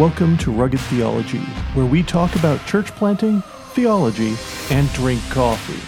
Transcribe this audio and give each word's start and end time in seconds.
Welcome 0.00 0.38
to 0.38 0.50
Rugged 0.50 0.80
Theology, 0.80 1.42
where 1.74 1.84
we 1.84 2.02
talk 2.02 2.34
about 2.34 2.64
church 2.64 2.86
planting, 2.92 3.42
theology, 3.74 4.34
and 4.70 4.90
drink 4.94 5.20
coffee. 5.28 5.78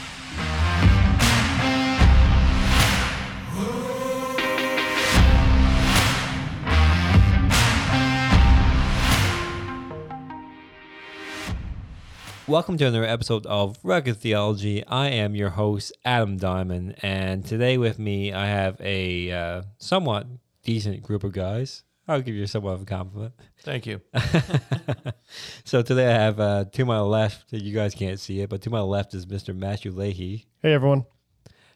Welcome 12.47 12.77
to 12.77 12.85
another 12.85 13.07
episode 13.07 13.47
of 13.47 13.79
Rugged 13.83 14.19
Theology. 14.19 14.87
I 14.87 15.09
am 15.09 15.35
your 15.35 15.49
host, 15.49 15.91
Adam 16.05 16.37
Diamond, 16.37 16.97
and 17.01 17.47
today 17.47 17.79
with 17.79 17.99
me 17.99 18.31
I 18.31 18.47
have 18.49 18.79
a 18.83 19.33
uh, 19.33 19.63
somewhat 19.79 20.27
decent 20.63 21.03
group 21.03 21.25
of 21.25 21.33
guys. 21.33 21.85
I'll 22.09 22.21
give 22.21 22.35
you 22.35 22.47
somewhat 22.47 22.73
of 22.73 22.83
a 22.83 22.85
compliment. 22.85 23.33
Thank 23.61 23.87
you. 23.87 24.01
So 25.65 25.81
today 25.81 26.07
I 26.09 26.19
have 26.19 26.39
uh, 26.41 26.65
to 26.73 26.85
my 26.85 27.01
left, 27.01 27.53
you 27.53 27.73
guys 27.73 27.95
can't 27.95 28.21
see 28.21 28.41
it, 28.41 28.51
but 28.51 28.61
to 28.63 28.71
my 28.71 28.81
left 28.81 29.15
is 29.15 29.25
Mr. 29.25 29.57
Matthew 29.57 29.91
Lahey. 29.93 30.45
Hey 30.61 30.75
everyone. 30.75 31.07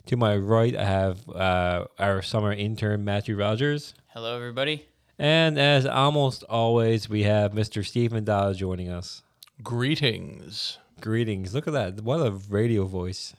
To 0.07 0.16
my 0.16 0.37
right, 0.37 0.77
I 0.77 0.85
have 0.85 1.27
uh, 1.29 1.87
our 1.99 2.21
summer 2.21 2.52
intern, 2.52 3.05
Matthew 3.05 3.37
Rogers. 3.37 3.95
Hello, 4.09 4.37
everybody. 4.37 4.87
And 5.19 5.59
as 5.59 5.87
almost 5.87 6.43
always, 6.45 7.09
we 7.09 7.23
have 7.23 7.52
Mr. 7.52 7.85
Stephen 7.87 8.24
Dawe 8.24 8.52
joining 8.52 8.91
us. 8.91 9.23
Greetings. 9.63 10.77
Greetings. 11.01 11.55
Look 11.55 11.66
at 11.66 11.73
that. 11.73 12.02
What 12.02 12.21
a 12.21 12.33
radio 12.51 12.85
voice. 12.85 13.35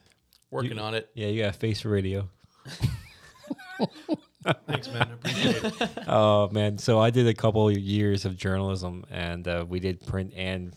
Working 0.50 0.78
You- 0.78 0.82
on 0.82 0.94
it. 0.94 1.08
Yeah, 1.14 1.28
you 1.28 1.42
got 1.44 1.50
a 1.54 1.58
face 1.58 1.80
for 1.82 1.90
radio. 1.90 2.28
Thanks, 4.66 4.88
man. 4.92 5.10
Appreciate 5.12 5.64
it. 5.64 5.90
oh 6.08 6.48
man 6.52 6.78
so 6.78 6.98
i 7.00 7.10
did 7.10 7.26
a 7.26 7.34
couple 7.34 7.68
of 7.68 7.76
years 7.76 8.24
of 8.24 8.36
journalism 8.36 9.04
and 9.10 9.46
uh, 9.48 9.64
we 9.68 9.80
did 9.80 10.04
print 10.06 10.32
and 10.36 10.74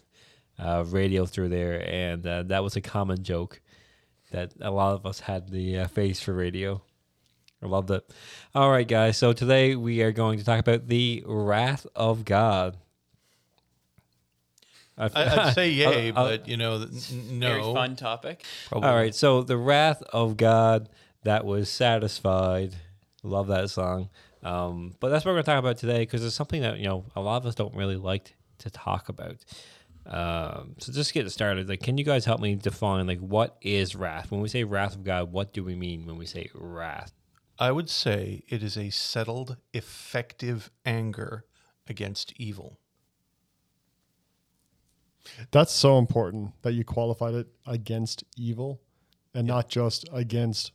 uh, 0.60 0.84
radio 0.88 1.26
through 1.26 1.50
there 1.50 1.84
and 1.88 2.26
uh, 2.26 2.44
that 2.44 2.64
was 2.64 2.76
a 2.76 2.82
common 2.82 3.24
joke 3.24 3.62
that 4.32 4.52
a 4.62 4.72
lot 4.72 4.94
of 4.94 5.06
us 5.06 5.20
had 5.20 5.50
the 5.50 5.80
uh, 5.80 5.88
face 5.88 6.20
for 6.20 6.34
radio 6.34 6.82
i 7.64 7.68
loved 7.68 7.92
it 7.92 8.04
all 8.56 8.70
right 8.72 8.88
guys 8.88 9.16
so 9.18 9.32
today 9.32 9.76
we 9.76 10.02
are 10.02 10.12
going 10.12 10.40
to 10.40 10.44
talk 10.46 10.60
about 10.60 10.88
the 10.88 11.24
wrath 11.28 11.86
of 11.96 12.26
god 12.26 12.78
I- 14.98 15.10
I, 15.16 15.48
I'd 15.48 15.54
say 15.56 15.70
yay, 15.72 16.12
I'll- 16.12 16.18
I'll- 16.18 16.30
but 16.38 16.48
you 16.48 16.58
know, 16.58 16.80
th- 16.86 17.12
n- 17.12 17.40
Very 17.40 17.62
no. 17.62 17.74
fun 17.74 17.96
topic. 17.96 18.44
Probably. 18.70 18.90
all 18.90 18.96
right 18.96 19.16
so 19.16 19.44
the 19.44 19.58
wrath 19.58 20.02
of 20.14 20.36
god 20.38 20.90
that 21.24 21.46
was 21.46 21.70
satisfied 21.70 22.76
love 23.24 23.48
that 23.48 23.70
song. 23.70 24.10
Um, 24.44 24.96
but 25.00 25.10
that's 25.10 25.24
what 25.24 25.32
we're 25.32 25.36
going 25.36 25.46
to 25.46 25.52
talk 25.52 25.60
about 25.60 25.78
today 25.78 26.00
because 26.00 26.26
it's 26.26 26.36
something 26.36 26.62
that 26.62 26.80
you 26.80 26.86
know 26.86 27.06
a 27.16 27.22
lot 27.22 27.38
of 27.38 27.46
us 27.46 27.56
don't 27.56 27.76
really 27.76 27.98
like 27.98 28.36
to 28.60 28.70
talk 28.70 29.10
about. 29.10 29.38
Um, 30.06 30.76
so 30.80 30.92
just 30.92 31.14
get 31.14 31.30
started 31.30 31.70
like 31.70 31.82
can 31.84 31.98
you 32.00 32.04
guys 32.04 32.26
help 32.26 32.42
me 32.42 32.56
define 32.56 33.06
like 33.06 33.20
what 33.20 33.58
is 33.62 33.96
wrath? 33.96 34.32
When 34.32 34.42
we 34.42 34.50
say 34.50 34.64
wrath 34.64 34.96
of 34.96 35.04
god 35.04 35.32
what 35.32 35.54
do 35.54 35.64
we 35.64 35.76
mean 35.76 36.06
when 36.06 36.18
we 36.18 36.26
say 36.26 36.50
wrath? 36.56 37.14
I 37.60 37.72
would 37.72 37.90
say 37.90 38.42
it 38.50 38.64
is 38.64 38.78
a 38.78 38.90
settled, 38.90 39.58
effective 39.74 40.72
anger 40.84 41.46
against 41.88 42.34
evil. 42.38 42.80
That's 45.52 45.72
so 45.72 46.00
important 46.00 46.54
that 46.64 46.74
you 46.74 46.84
qualified 46.84 47.36
it 47.36 47.48
against 47.68 48.24
evil 48.36 48.82
and 49.36 49.46
not 49.46 49.70
just 49.70 50.10
against 50.12 50.72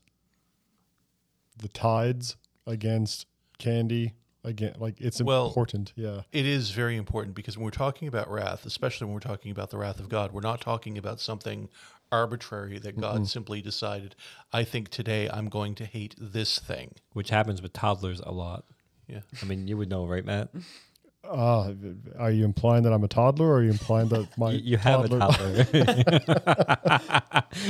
the 1.57 1.69
tides, 1.69 2.37
against 2.67 3.27
candy, 3.59 4.13
again 4.45 4.75
like 4.79 5.01
it's 5.01 5.21
Well- 5.23 5.47
important. 5.49 5.93
Yeah. 5.97 6.23
It 6.33 6.47
is 6.47 6.71
very 6.71 6.97
important 6.97 7.35
because 7.35 7.57
when 7.57 7.65
we're 7.65 7.71
talking 7.71 8.07
about 8.09 8.31
wrath, 8.31 8.65
especially 8.67 9.07
when 9.07 9.15
we're 9.15 9.21
talking 9.21 9.51
about 9.51 9.71
the 9.71 9.79
wrath 9.79 9.99
of 10.01 10.09
God, 10.09 10.33
we're 10.33 10.41
not 10.41 10.61
talking 10.61 10.97
about 10.99 11.21
something 11.21 11.69
arbitrary 12.13 12.79
that 12.79 13.01
God 13.01 13.27
simply 13.29 13.61
decided, 13.61 14.15
I 14.53 14.63
think 14.63 14.91
today 14.91 15.29
I'm 15.29 15.49
going 15.49 15.75
to 15.77 15.85
hate 15.85 16.15
this 16.19 16.59
thing. 16.61 16.93
which 17.13 17.31
happens 17.31 17.61
with 17.61 17.73
toddlers 17.73 18.21
a 18.21 18.31
lot 18.31 18.65
Yeah. 19.09 19.21
i 19.43 19.45
mean 19.47 19.67
you 19.69 19.77
would 19.77 19.89
know 19.89 20.07
right 20.07 20.25
matt 20.25 20.51
Uh, 21.29 21.73
are 22.19 22.31
you 22.31 22.45
implying 22.45 22.83
that 22.85 22.93
I'm 22.93 23.03
a 23.05 23.09
toddler 23.09 23.47
or 23.47 23.57
are 23.59 23.63
you 23.63 23.71
implying 23.71 24.09
that 24.09 24.29
my 24.39 24.53
you, 24.53 24.61
you 24.65 24.77
have 24.77 25.05
a 25.05 25.09
toddler 25.09 25.67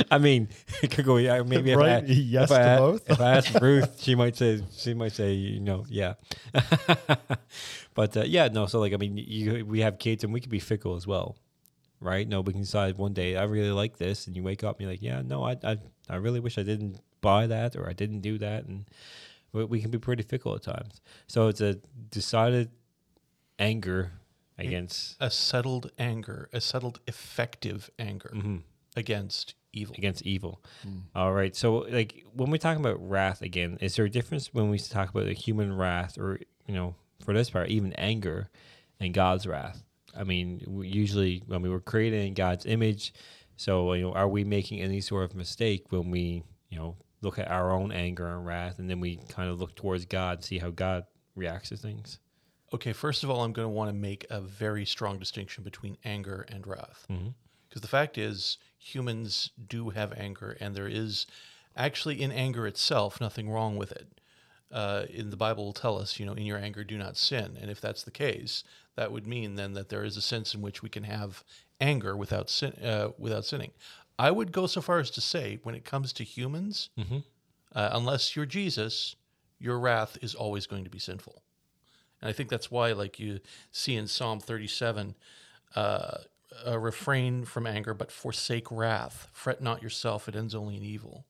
i 0.11 0.19
mean 0.19 0.49
it 0.83 0.91
could 0.91 1.05
go 1.05 1.17
yeah 1.17 1.43
maybe 1.43 1.71
if 1.73 1.79
Right? 1.79 2.03
I, 2.03 2.07
Yes 2.07 2.51
if 2.51 2.57
to 2.57 2.61
I, 2.73 2.77
both? 2.79 3.11
if 3.11 3.21
i 3.21 3.37
ask 3.37 3.55
ruth 3.61 4.03
she 4.03 4.15
might 4.15 4.37
say 4.37 4.63
she 4.77 4.95
might 4.95 5.13
say 5.13 5.33
you 5.33 5.61
know 5.61 5.85
yeah 5.89 6.15
but 7.95 8.17
uh, 8.17 8.25
yeah 8.27 8.49
no 8.49 8.67
so 8.67 8.81
like 8.81 8.93
i 8.93 8.97
mean 8.97 9.17
you 9.17 9.65
we 9.65 9.81
have 9.81 9.99
kids 9.99 10.25
and 10.25 10.33
we 10.33 10.41
can 10.41 10.51
be 10.51 10.59
fickle 10.59 10.97
as 10.97 11.07
well 11.07 11.37
right 12.01 12.29
no 12.29 12.41
we 12.41 12.53
can 12.53 12.63
decide 12.63 12.99
one 12.99 13.13
day 13.13 13.37
i 13.37 13.45
really 13.45 13.71
like 13.71 13.97
this 13.99 14.27
and 14.27 14.37
you 14.37 14.43
wake 14.43 14.65
up 14.65 14.77
and 14.77 14.83
you're 14.83 14.91
like 14.91 15.03
yeah 15.03 15.23
no 15.23 15.45
i 15.45 15.57
i, 15.65 15.77
I 16.09 16.17
really 16.17 16.41
wish 16.41 16.59
i 16.59 16.63
didn't 16.63 17.01
buy 17.21 17.47
that 17.47 17.77
or 17.77 17.89
i 17.89 17.93
didn't 17.93 18.21
do 18.21 18.39
that 18.39 18.65
and 18.65 18.85
we, 19.53 19.65
we 19.65 19.81
can 19.81 19.91
be 19.91 19.99
pretty 19.99 20.23
fickle 20.23 20.55
at 20.55 20.63
times 20.63 21.01
so 21.27 21.49
it's 21.49 21.61
a 21.61 21.79
decided 22.11 22.71
anger 23.59 24.13
against 24.59 25.17
A 25.21 25.31
settled 25.31 25.91
anger, 25.99 26.49
a 26.53 26.61
settled, 26.61 27.01
effective 27.07 27.91
anger 27.99 28.31
Mhm. 28.35 28.63
against 28.97 29.55
evil. 29.73 29.95
against 29.99 30.23
evil. 30.23 30.63
All 31.15 31.33
right. 31.35 31.55
So, 31.55 31.79
like, 31.91 32.25
when 32.33 32.51
we 32.51 32.59
talk 32.59 32.79
about 32.79 32.99
wrath 33.07 33.43
again, 33.43 33.77
is 33.83 33.97
there 33.97 34.07
a 34.07 34.11
difference 34.11 34.55
when 34.55 34.71
we 34.71 34.79
talk 34.79 35.11
about 35.11 35.27
the 35.27 35.35
human 35.35 35.77
wrath, 35.77 36.17
or 36.19 36.41
you 36.67 36.75
know, 36.75 36.95
for 37.21 37.35
this 37.35 37.51
part, 37.51 37.69
even 37.69 37.93
anger, 37.95 38.49
and 38.99 39.13
God's 39.13 39.47
wrath? 39.47 39.83
I 40.17 40.25
mean, 40.25 40.81
usually 40.83 41.43
when 41.47 41.61
we 41.61 41.69
were 41.69 41.81
created 41.81 42.25
in 42.25 42.33
God's 42.33 42.65
image, 42.65 43.13
so 43.57 43.93
you 43.93 44.01
know, 44.03 44.13
are 44.15 44.29
we 44.29 44.45
making 44.45 44.81
any 44.81 45.03
sort 45.03 45.25
of 45.25 45.37
mistake 45.37 45.93
when 45.93 46.11
we, 46.11 46.43
you 46.71 46.79
know, 46.79 46.97
look 47.21 47.39
at 47.39 47.49
our 47.51 47.71
own 47.71 47.93
anger 47.93 48.27
and 48.29 48.47
wrath, 48.47 48.79
and 48.79 48.89
then 48.89 49.01
we 49.01 49.17
kind 49.29 49.51
of 49.51 49.61
look 49.61 49.75
towards 49.75 50.07
God, 50.07 50.39
and 50.39 50.45
see 50.45 50.57
how 50.59 50.71
God 50.71 51.05
reacts 51.35 51.69
to 51.69 51.77
things? 51.77 52.19
Okay, 52.77 52.93
first 52.93 53.25
of 53.25 53.31
all, 53.31 53.43
I'm 53.43 53.55
going 53.55 53.65
to 53.65 53.71
want 53.71 53.89
to 53.89 53.97
make 53.97 54.27
a 54.29 54.39
very 54.39 54.85
strong 54.85 55.19
distinction 55.19 55.65
between 55.65 55.97
anger 56.05 56.45
and 56.53 56.67
wrath. 56.67 57.07
Because 57.67 57.81
the 57.81 57.89
fact 57.89 58.19
is, 58.19 58.59
humans 58.79 59.51
do 59.67 59.89
have 59.89 60.13
anger, 60.13 60.59
and 60.61 60.75
there 60.75 60.87
is 60.87 61.27
actually 61.75 62.21
in 62.21 62.31
anger 62.31 62.67
itself 62.67 63.19
nothing 63.19 63.49
wrong 63.49 63.79
with 63.79 63.93
it. 63.93 64.21
Uh, 64.71 65.07
in 65.09 65.31
the 65.31 65.39
Bible 65.39 65.65
will 65.65 65.73
tell 65.73 65.97
us, 65.99 66.21
you 66.21 66.27
know, 66.27 66.35
in 66.35 66.45
your 66.45 66.59
anger 66.59 66.85
do 66.85 66.99
not 66.99 67.17
sin. 67.17 67.57
And 67.59 67.71
if 67.71 67.81
that's 67.81 68.03
the 68.03 68.11
case, 68.11 68.63
that 68.95 69.11
would 69.11 69.27
mean 69.27 69.55
then 69.55 69.73
that 69.73 69.89
there 69.89 70.05
is 70.05 70.19
a 70.19 70.21
sense 70.21 70.55
in 70.55 70.61
which 70.61 70.83
we 70.83 70.91
can 70.91 71.05
have 71.05 71.45
anger 71.81 72.15
without 72.15 72.51
sin, 72.51 72.73
uh, 72.85 73.13
without 73.17 73.47
sinning. 73.47 73.71
I 74.19 74.31
would 74.31 74.53
go 74.53 74.67
so 74.67 74.83
far 74.83 74.99
as 74.99 75.11
to 75.13 75.23
say, 75.23 75.61
when 75.63 75.75
it 75.75 75.87
comes 75.87 76.13
to 76.13 76.25
humans, 76.25 76.91
uh, 77.75 77.89
unless 77.93 78.37
you're 78.37 78.45
Jesus, 78.45 79.17
your 79.59 79.79
wrath 79.79 80.19
is 80.21 80.35
always 80.35 80.67
going 80.67 80.85
to 80.85 80.91
be 80.91 80.99
sinful. 80.99 81.43
And 82.27 82.31
I 82.33 82.35
think 82.35 82.49
that's 82.49 82.73
why, 82.73 82.91
like 82.91 83.21
you 83.21 83.39
see 83.71 83.95
in 83.95 84.09
Psalm 84.09 84.41
37, 84.41 85.15
uh, 85.77 86.19
uh, 86.67 86.77
refrain 86.77 87.45
from 87.45 87.69
anger, 87.69 87.95
but 87.95 88.11
forsake 88.11 88.69
wrath. 88.73 89.29
Fret 89.33 89.63
not 89.63 89.81
yourself; 89.81 90.29
it 90.29 90.35
ends 90.35 90.53
only 90.53 90.77
in 90.77 90.83
evil. 90.83 91.25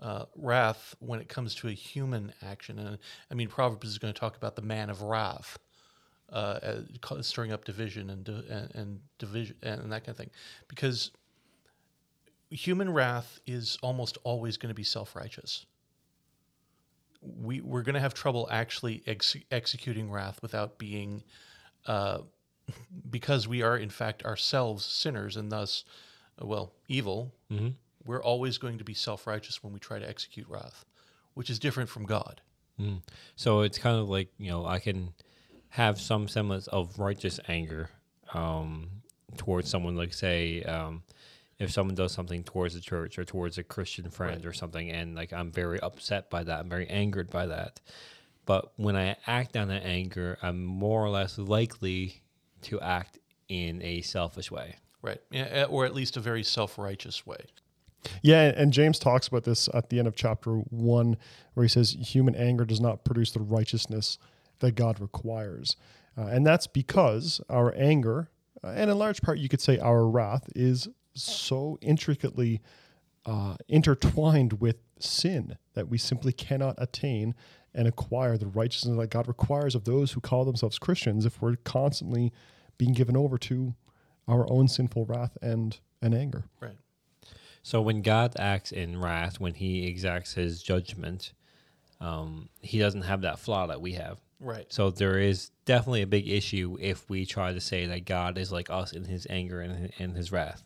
Uh, 0.00 0.24
wrath, 0.34 0.96
when 0.98 1.20
it 1.20 1.28
comes 1.28 1.54
to 1.54 1.68
a 1.68 1.72
human 1.72 2.32
action, 2.42 2.80
and 2.80 2.98
I 3.30 3.34
mean, 3.34 3.46
Proverbs 3.46 3.86
is 3.86 3.98
going 3.98 4.12
to 4.12 4.18
talk 4.18 4.36
about 4.36 4.56
the 4.56 4.62
man 4.62 4.90
of 4.90 5.00
wrath, 5.00 5.60
uh, 6.32 6.80
stirring 7.20 7.52
up 7.52 7.64
division 7.64 8.10
and 8.10 8.28
and, 8.28 8.74
and 8.74 9.00
division 9.20 9.54
and 9.62 9.92
that 9.92 10.00
kind 10.00 10.08
of 10.08 10.16
thing, 10.16 10.30
because 10.66 11.12
human 12.50 12.92
wrath 12.92 13.38
is 13.46 13.78
almost 13.80 14.18
always 14.24 14.56
going 14.56 14.70
to 14.70 14.74
be 14.74 14.82
self-righteous 14.82 15.66
we 17.22 17.60
we're 17.60 17.82
going 17.82 17.94
to 17.94 18.00
have 18.00 18.14
trouble 18.14 18.48
actually 18.50 19.02
ex- 19.06 19.36
executing 19.50 20.10
wrath 20.10 20.40
without 20.42 20.78
being 20.78 21.22
uh, 21.86 22.18
because 23.10 23.46
we 23.46 23.62
are 23.62 23.76
in 23.76 23.90
fact 23.90 24.24
ourselves 24.24 24.84
sinners 24.84 25.36
and 25.36 25.50
thus 25.52 25.84
well 26.40 26.72
evil 26.88 27.32
we're 28.06 28.22
always 28.22 28.56
going 28.58 28.78
to 28.78 28.84
be 28.84 28.94
self-righteous 28.94 29.62
when 29.62 29.72
we 29.72 29.78
try 29.78 29.98
to 29.98 30.08
execute 30.08 30.48
wrath 30.48 30.84
which 31.34 31.50
is 31.50 31.58
different 31.58 31.88
from 31.90 32.04
god. 32.06 32.40
So 33.36 33.60
it's 33.60 33.76
kind 33.76 33.98
of 33.98 34.08
like 34.08 34.28
you 34.38 34.50
know 34.50 34.64
I 34.64 34.78
can 34.78 35.12
have 35.70 36.00
some 36.00 36.26
semblance 36.28 36.66
of 36.68 36.98
righteous 36.98 37.38
anger 37.46 37.90
um, 38.32 38.88
towards 39.36 39.68
someone, 39.68 39.96
like 39.96 40.14
say 40.14 40.62
um, 40.62 41.02
if 41.60 41.70
someone 41.70 41.94
does 41.94 42.12
something 42.12 42.42
towards 42.42 42.74
the 42.74 42.80
church 42.80 43.18
or 43.18 43.24
towards 43.24 43.58
a 43.58 43.62
Christian 43.62 44.08
friend 44.10 44.46
or 44.46 44.52
something, 44.52 44.90
and 44.90 45.14
like 45.14 45.32
I'm 45.32 45.52
very 45.52 45.78
upset 45.78 46.30
by 46.30 46.42
that, 46.42 46.60
I'm 46.60 46.70
very 46.70 46.88
angered 46.88 47.30
by 47.30 47.46
that. 47.46 47.80
But 48.46 48.72
when 48.76 48.96
I 48.96 49.16
act 49.26 49.56
on 49.56 49.68
that 49.68 49.84
anger, 49.84 50.38
I'm 50.42 50.64
more 50.64 51.04
or 51.04 51.10
less 51.10 51.38
likely 51.38 52.22
to 52.62 52.80
act 52.80 53.18
in 53.48 53.82
a 53.82 54.00
selfish 54.00 54.50
way. 54.50 54.76
right 55.02 55.20
Yeah, 55.30 55.66
or 55.68 55.84
at 55.84 55.94
least 55.94 56.16
a 56.16 56.20
very 56.20 56.42
self-righteous 56.42 57.26
way 57.26 57.44
Yeah, 58.22 58.52
and 58.56 58.72
James 58.72 58.98
talks 58.98 59.28
about 59.28 59.44
this 59.44 59.68
at 59.74 59.90
the 59.90 59.98
end 59.98 60.08
of 60.08 60.16
chapter 60.16 60.52
one, 60.52 61.18
where 61.52 61.64
he 61.64 61.68
says, 61.68 61.92
"Human 61.92 62.34
anger 62.34 62.64
does 62.64 62.80
not 62.80 63.04
produce 63.04 63.32
the 63.32 63.40
righteousness 63.40 64.18
that 64.60 64.72
God 64.72 64.98
requires." 64.98 65.76
Uh, 66.16 66.22
and 66.26 66.46
that's 66.46 66.66
because 66.66 67.42
our 67.50 67.74
anger, 67.76 68.30
uh, 68.64 68.68
and 68.68 68.90
in 68.90 68.98
large 68.98 69.20
part, 69.20 69.38
you 69.38 69.48
could 69.50 69.60
say 69.60 69.78
our 69.78 70.06
wrath, 70.08 70.48
is 70.56 70.88
so 71.14 71.78
intricately 71.80 72.60
uh, 73.26 73.56
intertwined 73.68 74.60
with 74.60 74.76
sin 74.98 75.56
that 75.74 75.88
we 75.88 75.98
simply 75.98 76.32
cannot 76.32 76.74
attain 76.78 77.34
and 77.74 77.86
acquire 77.86 78.36
the 78.36 78.46
righteousness 78.46 78.96
that 78.98 79.10
God 79.10 79.28
requires 79.28 79.74
of 79.74 79.84
those 79.84 80.12
who 80.12 80.20
call 80.20 80.44
themselves 80.44 80.78
Christians 80.78 81.24
if 81.24 81.40
we're 81.40 81.56
constantly 81.56 82.32
being 82.78 82.92
given 82.92 83.16
over 83.16 83.38
to 83.38 83.74
our 84.26 84.50
own 84.50 84.68
sinful 84.68 85.06
wrath 85.06 85.36
and, 85.42 85.78
and 86.02 86.14
anger. 86.14 86.44
Right. 86.60 86.76
So 87.62 87.80
when 87.82 88.02
God 88.02 88.34
acts 88.38 88.72
in 88.72 89.00
wrath, 89.00 89.38
when 89.38 89.54
He 89.54 89.86
exacts 89.86 90.34
His 90.34 90.62
judgment, 90.62 91.32
um, 92.00 92.48
He 92.60 92.78
doesn't 92.78 93.02
have 93.02 93.20
that 93.22 93.38
flaw 93.38 93.66
that 93.66 93.80
we 93.80 93.92
have. 93.92 94.18
Right. 94.40 94.66
So 94.72 94.90
there 94.90 95.18
is 95.18 95.50
definitely 95.66 96.02
a 96.02 96.06
big 96.06 96.26
issue 96.26 96.78
if 96.80 97.08
we 97.10 97.26
try 97.26 97.52
to 97.52 97.60
say 97.60 97.86
that 97.86 98.06
God 98.06 98.38
is 98.38 98.50
like 98.50 98.70
us 98.70 98.92
in 98.92 99.04
His 99.04 99.26
anger 99.28 99.60
and 99.60 99.92
in 99.98 100.14
His 100.14 100.32
wrath. 100.32 100.64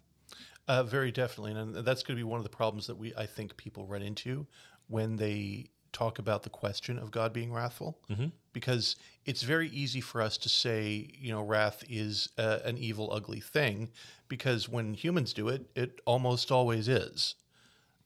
Uh, 0.66 0.82
very 0.82 1.12
definitely, 1.12 1.52
and 1.52 1.74
that's 1.74 2.02
going 2.02 2.16
to 2.16 2.20
be 2.20 2.28
one 2.28 2.38
of 2.38 2.44
the 2.44 2.50
problems 2.50 2.86
that 2.86 2.96
we 2.96 3.14
I 3.14 3.26
think 3.26 3.56
people 3.56 3.86
run 3.86 4.02
into 4.02 4.46
when 4.88 5.16
they 5.16 5.66
talk 5.92 6.18
about 6.18 6.42
the 6.42 6.50
question 6.50 6.98
of 6.98 7.10
God 7.10 7.32
being 7.32 7.52
wrathful, 7.52 7.98
mm-hmm. 8.10 8.26
because 8.52 8.96
it's 9.24 9.42
very 9.42 9.68
easy 9.68 10.00
for 10.00 10.20
us 10.20 10.36
to 10.38 10.48
say, 10.48 11.08
you 11.18 11.32
know, 11.32 11.42
wrath 11.42 11.84
is 11.88 12.28
uh, 12.36 12.58
an 12.64 12.76
evil, 12.76 13.10
ugly 13.12 13.40
thing, 13.40 13.90
because 14.28 14.68
when 14.68 14.94
humans 14.94 15.32
do 15.32 15.48
it, 15.48 15.70
it 15.74 16.00
almost 16.04 16.50
always 16.50 16.88
is. 16.88 17.36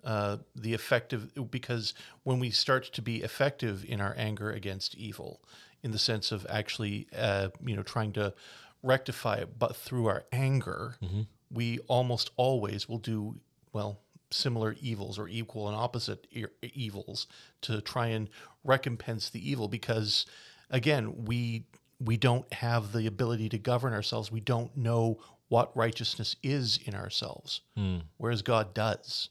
Uh, 0.05 0.37
the 0.55 0.75
effective 0.75 1.33
because 1.51 1.93
when 2.23 2.39
we 2.39 2.51
start 2.51 2.85
to 2.85 3.03
be 3.03 3.17
effective 3.23 3.85
in 3.89 4.01
our 4.01 4.15
anger 4.17 4.51
against 4.51 4.95
evil, 4.95 5.41
in 5.83 5.91
the 5.91 5.99
sense 5.99 6.31
of 6.31 6.47
actually, 6.49 7.09
uh, 7.17 7.49
you 7.65 7.75
know, 7.75 7.83
trying 7.83 8.13
to 8.13 8.33
rectify 8.83 9.37
it, 9.37 9.59
but 9.59 9.75
through 9.75 10.07
our 10.07 10.25
anger. 10.33 10.97
Mm-hmm 11.03 11.23
we 11.51 11.79
almost 11.89 12.31
always 12.37 12.89
will 12.89 12.99
do, 12.99 13.37
well, 13.73 14.01
similar 14.31 14.77
evils 14.81 15.19
or 15.19 15.29
equal 15.29 15.69
and 15.69 15.77
opposite 15.77 16.27
e- 16.31 16.45
evils 16.63 17.27
to 17.63 17.81
try 17.81 18.09
and 18.09 18.29
recompense 18.65 19.31
the 19.31 19.51
evil 19.51 19.69
because, 19.69 20.27
again, 20.71 21.25
we 21.25 21.65
we 22.01 22.17
don't 22.17 22.53
have 22.53 22.93
the 22.93 23.07
ability 23.07 23.49
to 23.49 23.59
govern 23.59 23.93
ourselves. 23.93 24.31
We 24.31 24.41
don't 24.41 24.77
know 24.77 25.19
what 25.49 25.77
righteousness 25.77 26.37
is 26.43 26.79
in 26.85 26.95
ourselves, 26.95 27.63
mm. 27.77 28.03
whereas 28.19 28.43
God 28.43 28.75
does. 28.75 29.31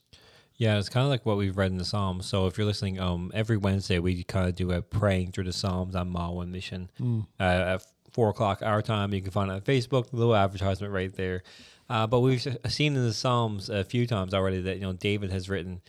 Yeah, 0.56 0.76
it's 0.76 0.88
kind 0.88 1.04
of 1.04 1.10
like 1.10 1.24
what 1.24 1.36
we've 1.36 1.56
read 1.56 1.70
in 1.70 1.78
the 1.78 1.84
Psalms. 1.84 2.26
So 2.26 2.46
if 2.48 2.58
you're 2.58 2.66
listening, 2.66 2.98
um, 2.98 3.30
every 3.32 3.56
Wednesday 3.56 4.00
we 4.00 4.24
kind 4.24 4.48
of 4.48 4.56
do 4.56 4.72
a 4.72 4.82
praying 4.82 5.30
through 5.30 5.44
the 5.44 5.52
Psalms 5.52 5.94
on 5.94 6.10
Mile 6.10 6.34
One 6.34 6.50
Mission 6.50 6.90
mm. 7.00 7.24
uh, 7.38 7.42
at 7.42 7.86
four 8.10 8.28
o'clock 8.30 8.60
our 8.62 8.82
time. 8.82 9.14
You 9.14 9.22
can 9.22 9.30
find 9.30 9.50
it 9.50 9.54
on 9.54 9.60
Facebook. 9.60 10.12
Little 10.12 10.34
advertisement 10.34 10.92
right 10.92 11.14
there. 11.14 11.44
Uh, 11.90 12.06
but 12.06 12.20
we've 12.20 12.46
seen 12.68 12.96
in 12.96 13.04
the 13.04 13.12
Psalms 13.12 13.70
a 13.70 13.84
few 13.84 14.06
times 14.06 14.34
already 14.34 14.60
that 14.62 14.76
you 14.76 14.82
know 14.82 14.92
David 14.92 15.30
has 15.30 15.48
written, 15.48 15.80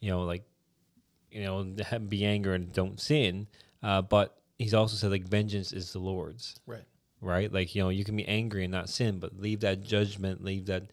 you 0.00 0.10
know, 0.10 0.22
like, 0.22 0.44
you 1.30 1.42
know, 1.42 1.64
be 2.08 2.24
angry 2.24 2.56
and 2.56 2.72
don't 2.72 3.00
sin. 3.00 3.46
Uh, 3.82 4.02
but 4.02 4.36
he's 4.58 4.74
also 4.74 4.96
said 4.96 5.10
like 5.10 5.24
vengeance 5.24 5.72
is 5.72 5.92
the 5.92 5.98
Lord's. 5.98 6.60
Right. 6.66 6.84
Right. 7.20 7.52
Like 7.52 7.74
you 7.74 7.82
know 7.82 7.88
you 7.88 8.04
can 8.04 8.16
be 8.16 8.26
angry 8.26 8.64
and 8.64 8.72
not 8.72 8.88
sin, 8.88 9.18
but 9.18 9.38
leave 9.38 9.60
that 9.60 9.82
judgment, 9.82 10.44
leave 10.44 10.66
that 10.66 10.90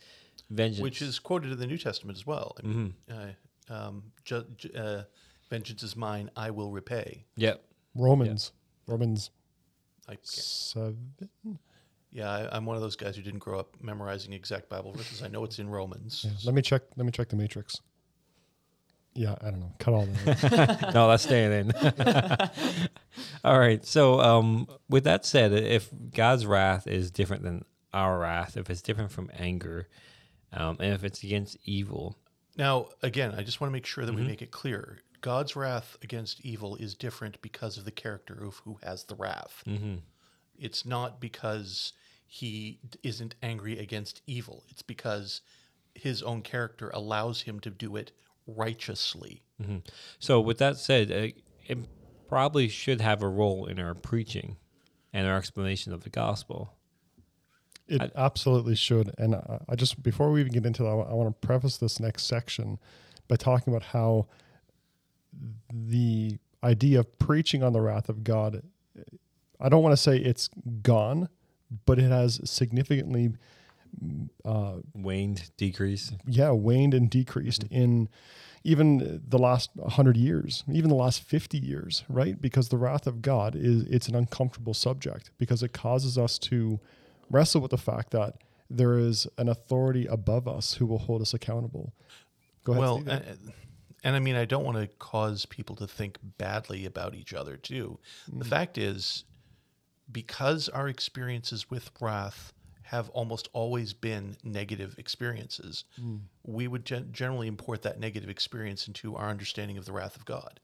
vengeance, 0.50 0.82
which 0.82 1.02
is 1.02 1.20
quoted 1.20 1.52
in 1.52 1.60
the 1.60 1.68
New 1.68 1.78
Testament 1.78 2.18
as 2.18 2.26
well. 2.26 2.56
I 2.58 2.68
mean, 2.68 2.94
mm-hmm. 3.10 3.74
uh, 3.74 3.76
um, 3.76 4.04
ju- 4.24 4.46
ju- 4.58 4.72
uh, 4.76 5.04
vengeance 5.50 5.84
is 5.84 5.96
mine; 5.96 6.30
I 6.36 6.52
will 6.52 6.72
repay. 6.72 7.26
Yep. 7.36 7.64
Romans. 7.96 8.52
Yep. 8.88 8.94
Romans. 8.94 9.30
Seven. 10.22 11.14
Yeah, 12.14 12.30
I, 12.30 12.58
am 12.58 12.66
one 12.66 12.76
of 12.76 12.82
those 12.84 12.96
guys 12.96 13.16
who 13.16 13.24
didn't 13.24 13.40
grow 13.40 13.60
up 13.60 13.76
memorizing 13.82 14.34
exact 14.34 14.70
Bible 14.70 14.94
verses. 14.94 15.24
I 15.24 15.30
know 15.30 15.44
it's 15.44 15.58
in 15.58 15.68
Romans. 15.68 16.24
Yeah, 16.24 16.32
let 16.46 16.54
me 16.54 16.62
check. 16.62 16.84
Let 16.96 17.06
me 17.06 17.12
check 17.12 17.30
the 17.30 17.36
Matrix. 17.36 17.82
Yeah, 19.16 19.36
I 19.42 19.50
don't 19.50 19.60
know. 19.60 19.72
Cut 19.80 19.94
all 19.94 20.06
that. 20.06 20.92
no, 20.94 21.08
that's 21.08 21.24
staying 21.24 21.52
in. 21.52 21.72
all 23.44 23.60
right. 23.60 23.84
So, 23.84 24.20
um, 24.22 24.68
with 24.90 25.04
that 25.06 25.26
said, 25.26 25.54
if 25.54 25.90
God's 26.14 26.46
wrath 26.46 26.86
is 26.88 27.10
different 27.10 27.44
than 27.44 27.66
our 27.94 28.20
wrath, 28.20 28.58
if 28.58 28.70
it's 28.70 28.82
different 28.82 29.12
from 29.12 29.32
anger, 29.38 29.88
um, 30.52 30.78
and 30.80 30.94
if 30.94 31.04
it's 31.04 31.24
against 31.24 31.58
evil. 31.64 32.18
Now, 32.58 32.90
again, 33.02 33.34
I 33.36 33.44
just 33.44 33.60
want 33.60 33.70
to 33.70 33.74
make 33.74 33.86
sure 33.86 34.06
that 34.06 34.12
mm-hmm. 34.12 34.22
we 34.22 34.28
make 34.28 34.42
it 34.42 34.52
clear. 34.52 35.00
God's 35.22 35.56
wrath 35.56 35.98
against 36.04 36.42
evil 36.42 36.76
is 36.76 36.96
different 36.96 37.42
because 37.42 37.78
of 37.78 37.86
the 37.86 37.92
character 37.92 38.44
of 38.44 38.58
who 38.66 38.78
has 38.84 39.06
the 39.06 39.16
wrath. 39.16 39.64
Mm-hmm. 39.68 39.96
It's 40.58 40.86
not 40.86 41.20
because 41.20 41.94
he 42.34 42.80
isn't 43.04 43.36
angry 43.44 43.78
against 43.78 44.24
evil. 44.26 44.64
It's 44.70 44.82
because 44.82 45.42
his 45.94 46.24
own 46.24 46.42
character 46.42 46.90
allows 46.92 47.44
him 47.44 47.60
to 47.60 47.70
do 47.70 47.96
it 47.96 48.12
righteously. 48.48 49.44
Mm-hmm. 49.62 49.78
So, 50.18 50.42
with 50.42 50.58
that 50.58 50.78
said, 50.78 51.12
uh, 51.12 51.40
it 51.68 51.78
probably 52.28 52.70
should 52.70 53.02
have 53.02 53.22
a 53.22 53.28
role 53.28 53.68
in 53.68 53.80
our 53.80 53.94
preaching 53.94 54.58
and 55.14 55.28
our 55.28 55.38
explanation 55.38 55.94
of 55.94 56.04
the 56.04 56.10
gospel. 56.10 56.74
It 57.88 58.02
I, 58.02 58.10
absolutely 58.16 58.78
should. 58.78 59.14
And 59.20 59.36
I, 59.36 59.60
I, 59.70 59.76
just, 59.76 60.02
before 60.02 60.32
we 60.32 60.40
even 60.40 60.54
get 60.54 60.66
into 60.66 60.82
that, 60.82 60.90
I, 60.90 61.12
I 61.12 61.14
want 61.14 61.40
to 61.40 61.48
preface 61.48 61.78
this 61.78 62.00
next 62.00 62.24
section 62.24 62.80
by 63.28 63.36
talking 63.36 63.72
about 63.72 63.84
how 63.84 64.26
the 65.72 66.40
idea 66.64 67.02
of 67.02 67.20
preaching 67.20 67.62
on 67.62 67.74
the 67.74 67.82
wrath 67.82 68.10
of 68.10 68.24
God, 68.24 68.64
I 69.62 69.70
don't 69.70 69.84
want 69.84 69.94
to 69.94 70.02
say 70.02 70.18
it's 70.18 70.50
gone, 70.82 71.30
but 71.86 72.00
it 72.00 72.10
has 72.10 72.40
significantly 72.44 73.34
uh, 74.46 74.78
waned, 74.94 75.52
decreased. 75.58 76.14
Yeah, 76.26 76.52
waned 76.52 76.94
and 76.94 77.10
decreased 77.10 77.66
mm-hmm. 77.66 77.82
in 77.82 78.10
even 78.64 79.22
the 79.28 79.38
last 79.38 79.72
100 79.76 80.16
years, 80.16 80.64
even 80.72 80.90
the 80.90 80.96
last 80.96 81.22
50 81.22 81.58
years, 81.58 82.04
right? 82.08 82.42
Because 82.42 82.70
the 82.70 82.78
wrath 82.78 83.06
of 83.08 83.22
God 83.22 83.56
is 83.56 83.84
it's 83.84 84.08
an 84.08 84.16
uncomfortable 84.16 84.74
subject 84.74 85.32
because 85.38 85.62
it 85.64 85.74
causes 85.74 86.18
us 86.18 86.40
to 86.40 86.80
wrestle 87.30 87.62
with 87.62 87.72
the 87.72 87.78
fact 87.78 88.12
that 88.12 88.36
there 88.70 88.98
is 88.98 89.28
an 89.38 89.50
authority 89.50 90.06
above 90.08 90.48
us 90.48 90.76
who 90.76 90.86
will 90.86 91.00
hold 91.00 91.22
us 91.22 91.34
accountable. 91.34 91.94
Go 92.64 92.72
ahead. 92.72 92.82
Well, 92.82 92.98
and, 92.98 93.54
and, 94.04 94.16
I 94.16 94.20
mean, 94.20 94.36
I 94.36 94.46
don't 94.46 94.64
want 94.64 94.78
to 94.78 94.88
cause 94.98 95.46
people 95.46 95.76
to 95.78 95.88
think 95.88 96.18
badly 96.38 96.86
about 96.86 97.16
each 97.16 97.34
other 97.34 97.58
too. 97.58 98.00
Mm. 98.32 98.40
The 98.40 98.46
fact 98.46 98.78
is, 98.78 99.26
because 100.12 100.70
our 100.70 100.88
experiences 100.88 101.70
with 101.70 101.92
wrath 102.00 102.54
have 102.84 103.10
almost 103.10 103.50
always 103.54 103.94
been 103.94 104.38
negative 104.44 104.96
experiences, 104.98 105.86
mm. 106.00 106.20
we 106.46 106.68
would 106.68 106.86
gen- 106.86 107.10
generally 107.12 107.48
import 107.48 107.82
that 107.82 108.00
negative 108.00 108.30
experience 108.30 108.88
into 108.88 109.16
our 109.16 109.30
understanding 109.30 109.78
of 109.78 109.86
the 109.86 109.92
wrath 109.92 110.16
of 110.16 110.26
God. 110.26 110.60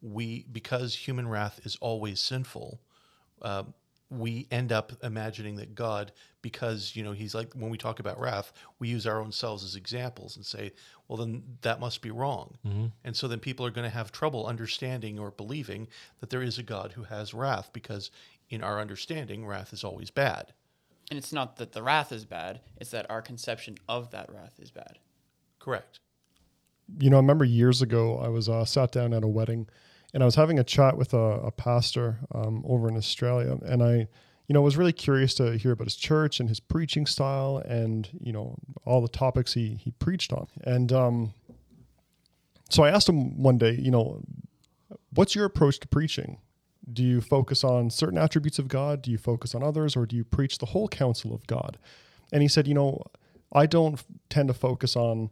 We, 0.00 0.46
because 0.52 0.94
human 0.94 1.28
wrath 1.28 1.60
is 1.64 1.76
always 1.80 2.20
sinful, 2.20 2.80
uh, 3.42 3.64
we 4.10 4.46
end 4.50 4.70
up 4.70 4.92
imagining 5.02 5.56
that 5.56 5.74
God, 5.74 6.12
because 6.42 6.94
you 6.94 7.02
know 7.02 7.12
He's 7.12 7.34
like 7.34 7.52
when 7.54 7.70
we 7.70 7.78
talk 7.78 7.98
about 7.98 8.20
wrath, 8.20 8.52
we 8.78 8.88
use 8.88 9.06
our 9.06 9.20
own 9.20 9.32
selves 9.32 9.64
as 9.64 9.74
examples 9.74 10.36
and 10.36 10.46
say, 10.46 10.72
well, 11.08 11.18
then 11.18 11.42
that 11.62 11.80
must 11.80 12.02
be 12.02 12.10
wrong. 12.10 12.56
Mm-hmm. 12.66 12.86
And 13.04 13.16
so 13.16 13.28
then 13.28 13.40
people 13.40 13.66
are 13.66 13.70
going 13.70 13.88
to 13.88 13.94
have 13.94 14.12
trouble 14.12 14.46
understanding 14.46 15.18
or 15.18 15.30
believing 15.30 15.88
that 16.20 16.30
there 16.30 16.42
is 16.42 16.58
a 16.58 16.62
God 16.62 16.92
who 16.92 17.04
has 17.04 17.34
wrath 17.34 17.70
because 17.72 18.10
in 18.48 18.62
our 18.62 18.80
understanding, 18.80 19.46
wrath 19.46 19.72
is 19.72 19.84
always 19.84 20.10
bad. 20.10 20.52
And 21.10 21.18
it's 21.18 21.32
not 21.32 21.56
that 21.56 21.72
the 21.72 21.82
wrath 21.82 22.12
is 22.12 22.24
bad, 22.24 22.60
it's 22.80 22.90
that 22.90 23.08
our 23.10 23.22
conception 23.22 23.76
of 23.88 24.10
that 24.10 24.32
wrath 24.32 24.54
is 24.58 24.70
bad. 24.70 24.98
Correct. 25.58 26.00
You 27.00 27.10
know, 27.10 27.16
I 27.16 27.20
remember 27.20 27.44
years 27.44 27.82
ago, 27.82 28.18
I 28.18 28.28
was 28.28 28.48
uh, 28.48 28.64
sat 28.64 28.92
down 28.92 29.12
at 29.12 29.24
a 29.24 29.28
wedding 29.28 29.68
and 30.16 30.22
I 30.22 30.24
was 30.24 30.36
having 30.36 30.58
a 30.58 30.64
chat 30.64 30.96
with 30.96 31.12
a, 31.12 31.18
a 31.18 31.50
pastor 31.50 32.20
um, 32.34 32.64
over 32.66 32.88
in 32.88 32.96
Australia. 32.96 33.58
And 33.66 33.82
I, 33.82 34.08
you 34.46 34.54
know, 34.54 34.62
was 34.62 34.78
really 34.78 34.94
curious 34.94 35.34
to 35.34 35.58
hear 35.58 35.72
about 35.72 35.84
his 35.84 35.94
church 35.94 36.40
and 36.40 36.48
his 36.48 36.58
preaching 36.58 37.04
style 37.04 37.62
and, 37.68 38.08
you 38.18 38.32
know, 38.32 38.56
all 38.86 39.02
the 39.02 39.08
topics 39.08 39.52
he, 39.52 39.74
he 39.74 39.90
preached 39.90 40.32
on. 40.32 40.46
And 40.64 40.90
um, 40.90 41.34
so 42.70 42.82
I 42.82 42.88
asked 42.88 43.10
him 43.10 43.42
one 43.42 43.58
day, 43.58 43.72
you 43.72 43.90
know, 43.90 44.22
what's 45.12 45.34
your 45.34 45.44
approach 45.44 45.80
to 45.80 45.86
preaching? 45.86 46.38
Do 46.90 47.02
you 47.02 47.20
focus 47.20 47.62
on 47.62 47.90
certain 47.90 48.16
attributes 48.16 48.58
of 48.58 48.68
God? 48.68 49.02
Do 49.02 49.10
you 49.10 49.18
focus 49.18 49.54
on 49.54 49.62
others? 49.62 49.96
Or 49.96 50.06
do 50.06 50.16
you 50.16 50.24
preach 50.24 50.56
the 50.56 50.66
whole 50.66 50.88
counsel 50.88 51.34
of 51.34 51.46
God? 51.46 51.76
And 52.32 52.40
he 52.40 52.48
said, 52.48 52.66
You 52.66 52.72
know, 52.72 53.02
I 53.52 53.66
don't 53.66 54.02
tend 54.30 54.48
to 54.48 54.54
focus 54.54 54.96
on, 54.96 55.28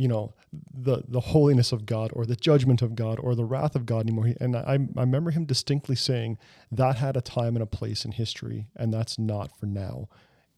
you 0.00 0.08
know, 0.08 0.32
the, 0.72 1.02
the 1.06 1.20
holiness 1.20 1.72
of 1.72 1.84
God 1.84 2.10
or 2.14 2.24
the 2.24 2.36
judgment 2.36 2.80
of 2.82 2.94
God 2.94 3.18
or 3.20 3.34
the 3.34 3.44
wrath 3.44 3.76
of 3.76 3.84
God 3.84 4.00
anymore. 4.06 4.32
And 4.40 4.56
I, 4.56 4.78
I 4.96 5.00
remember 5.00 5.30
him 5.30 5.44
distinctly 5.44 5.96
saying 5.96 6.38
that 6.72 6.96
had 6.96 7.16
a 7.16 7.20
time 7.20 7.54
and 7.56 7.62
a 7.62 7.66
place 7.66 8.06
in 8.06 8.12
history, 8.12 8.68
and 8.74 8.94
that's 8.94 9.18
not 9.18 9.56
for 9.58 9.66
now. 9.66 10.08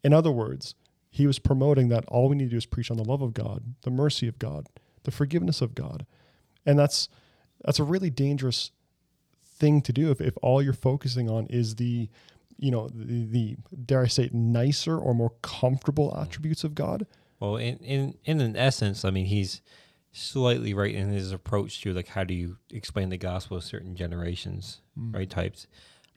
In 0.03 0.13
other 0.13 0.31
words, 0.31 0.75
he 1.09 1.27
was 1.27 1.39
promoting 1.39 1.89
that 1.89 2.05
all 2.07 2.29
we 2.29 2.37
need 2.37 2.45
to 2.45 2.51
do 2.51 2.57
is 2.57 2.65
preach 2.65 2.89
on 2.89 2.97
the 2.97 3.03
love 3.03 3.21
of 3.21 3.33
God, 3.33 3.75
the 3.81 3.91
mercy 3.91 4.27
of 4.29 4.39
God, 4.39 4.67
the 5.03 5.11
forgiveness 5.11 5.61
of 5.61 5.75
God. 5.75 6.05
And 6.65 6.79
that's 6.79 7.09
that's 7.65 7.79
a 7.79 7.83
really 7.83 8.09
dangerous 8.09 8.71
thing 9.45 9.81
to 9.81 9.93
do 9.93 10.11
if, 10.11 10.21
if 10.21 10.35
all 10.41 10.61
you're 10.61 10.73
focusing 10.73 11.29
on 11.29 11.47
is 11.47 11.75
the 11.75 12.09
you 12.57 12.71
know, 12.71 12.87
the, 12.89 13.25
the 13.25 13.57
dare 13.85 14.03
I 14.03 14.07
say, 14.07 14.25
it, 14.25 14.33
nicer 14.33 14.97
or 14.97 15.13
more 15.13 15.33
comfortable 15.41 16.11
Mm. 16.11 16.21
attributes 16.21 16.63
of 16.63 16.75
God. 16.75 17.05
Well, 17.39 17.57
in 17.57 17.77
in 17.77 18.17
in 18.25 18.41
an 18.41 18.55
essence, 18.55 19.03
I 19.05 19.11
mean, 19.11 19.25
he's 19.25 19.61
slightly 20.11 20.73
right 20.73 20.93
in 20.93 21.09
his 21.09 21.31
approach 21.31 21.81
to 21.81 21.93
like 21.93 22.07
how 22.09 22.23
do 22.23 22.33
you 22.33 22.57
explain 22.71 23.09
the 23.09 23.17
gospel 23.17 23.59
to 23.59 23.65
certain 23.65 23.95
generations, 23.95 24.81
right? 24.95 25.29
Types. 25.29 25.67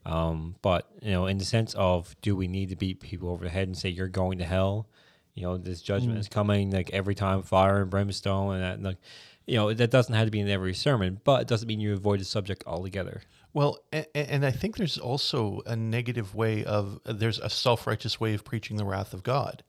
Um, 0.05 0.55
but 0.61 0.89
you 1.01 1.11
know, 1.11 1.25
in 1.25 1.37
the 1.37 1.45
sense 1.45 1.73
of 1.73 2.15
do 2.21 2.35
we 2.35 2.47
need 2.47 2.69
to 2.69 2.75
beat 2.75 3.01
people 3.01 3.29
over 3.29 3.43
the 3.43 3.49
head 3.49 3.67
and 3.67 3.77
say 3.77 3.89
you're 3.89 4.07
going 4.07 4.37
to 4.37 4.45
hell? 4.45 4.87
You 5.33 5.43
know, 5.43 5.57
this 5.57 5.81
judgment 5.81 6.17
is 6.17 6.29
coming 6.29 6.71
like 6.71 6.89
every 6.91 7.13
time 7.13 7.43
fire 7.43 7.81
and 7.81 7.91
brimstone 7.91 8.55
and 8.55 8.63
that 8.63 8.75
and, 8.75 8.83
like 8.83 8.97
you 9.45 9.55
know, 9.55 9.73
that 9.73 9.91
doesn't 9.91 10.13
have 10.13 10.25
to 10.25 10.31
be 10.31 10.41
in 10.41 10.49
every 10.49 10.73
sermon, 10.73 11.21
but 11.23 11.41
it 11.41 11.47
doesn't 11.47 11.67
mean 11.67 11.79
you 11.79 11.93
avoid 11.93 12.19
the 12.19 12.25
subject 12.25 12.63
altogether. 12.67 13.21
Well, 13.53 13.79
and, 13.91 14.05
and 14.13 14.45
I 14.45 14.51
think 14.51 14.75
there's 14.75 14.97
also 14.97 15.61
a 15.65 15.75
negative 15.75 16.35
way 16.35 16.65
of 16.65 16.99
there's 17.05 17.39
a 17.39 17.49
self-righteous 17.49 18.19
way 18.19 18.33
of 18.33 18.43
preaching 18.43 18.77
the 18.77 18.85
wrath 18.85 19.13
of 19.13 19.23
God. 19.23 19.63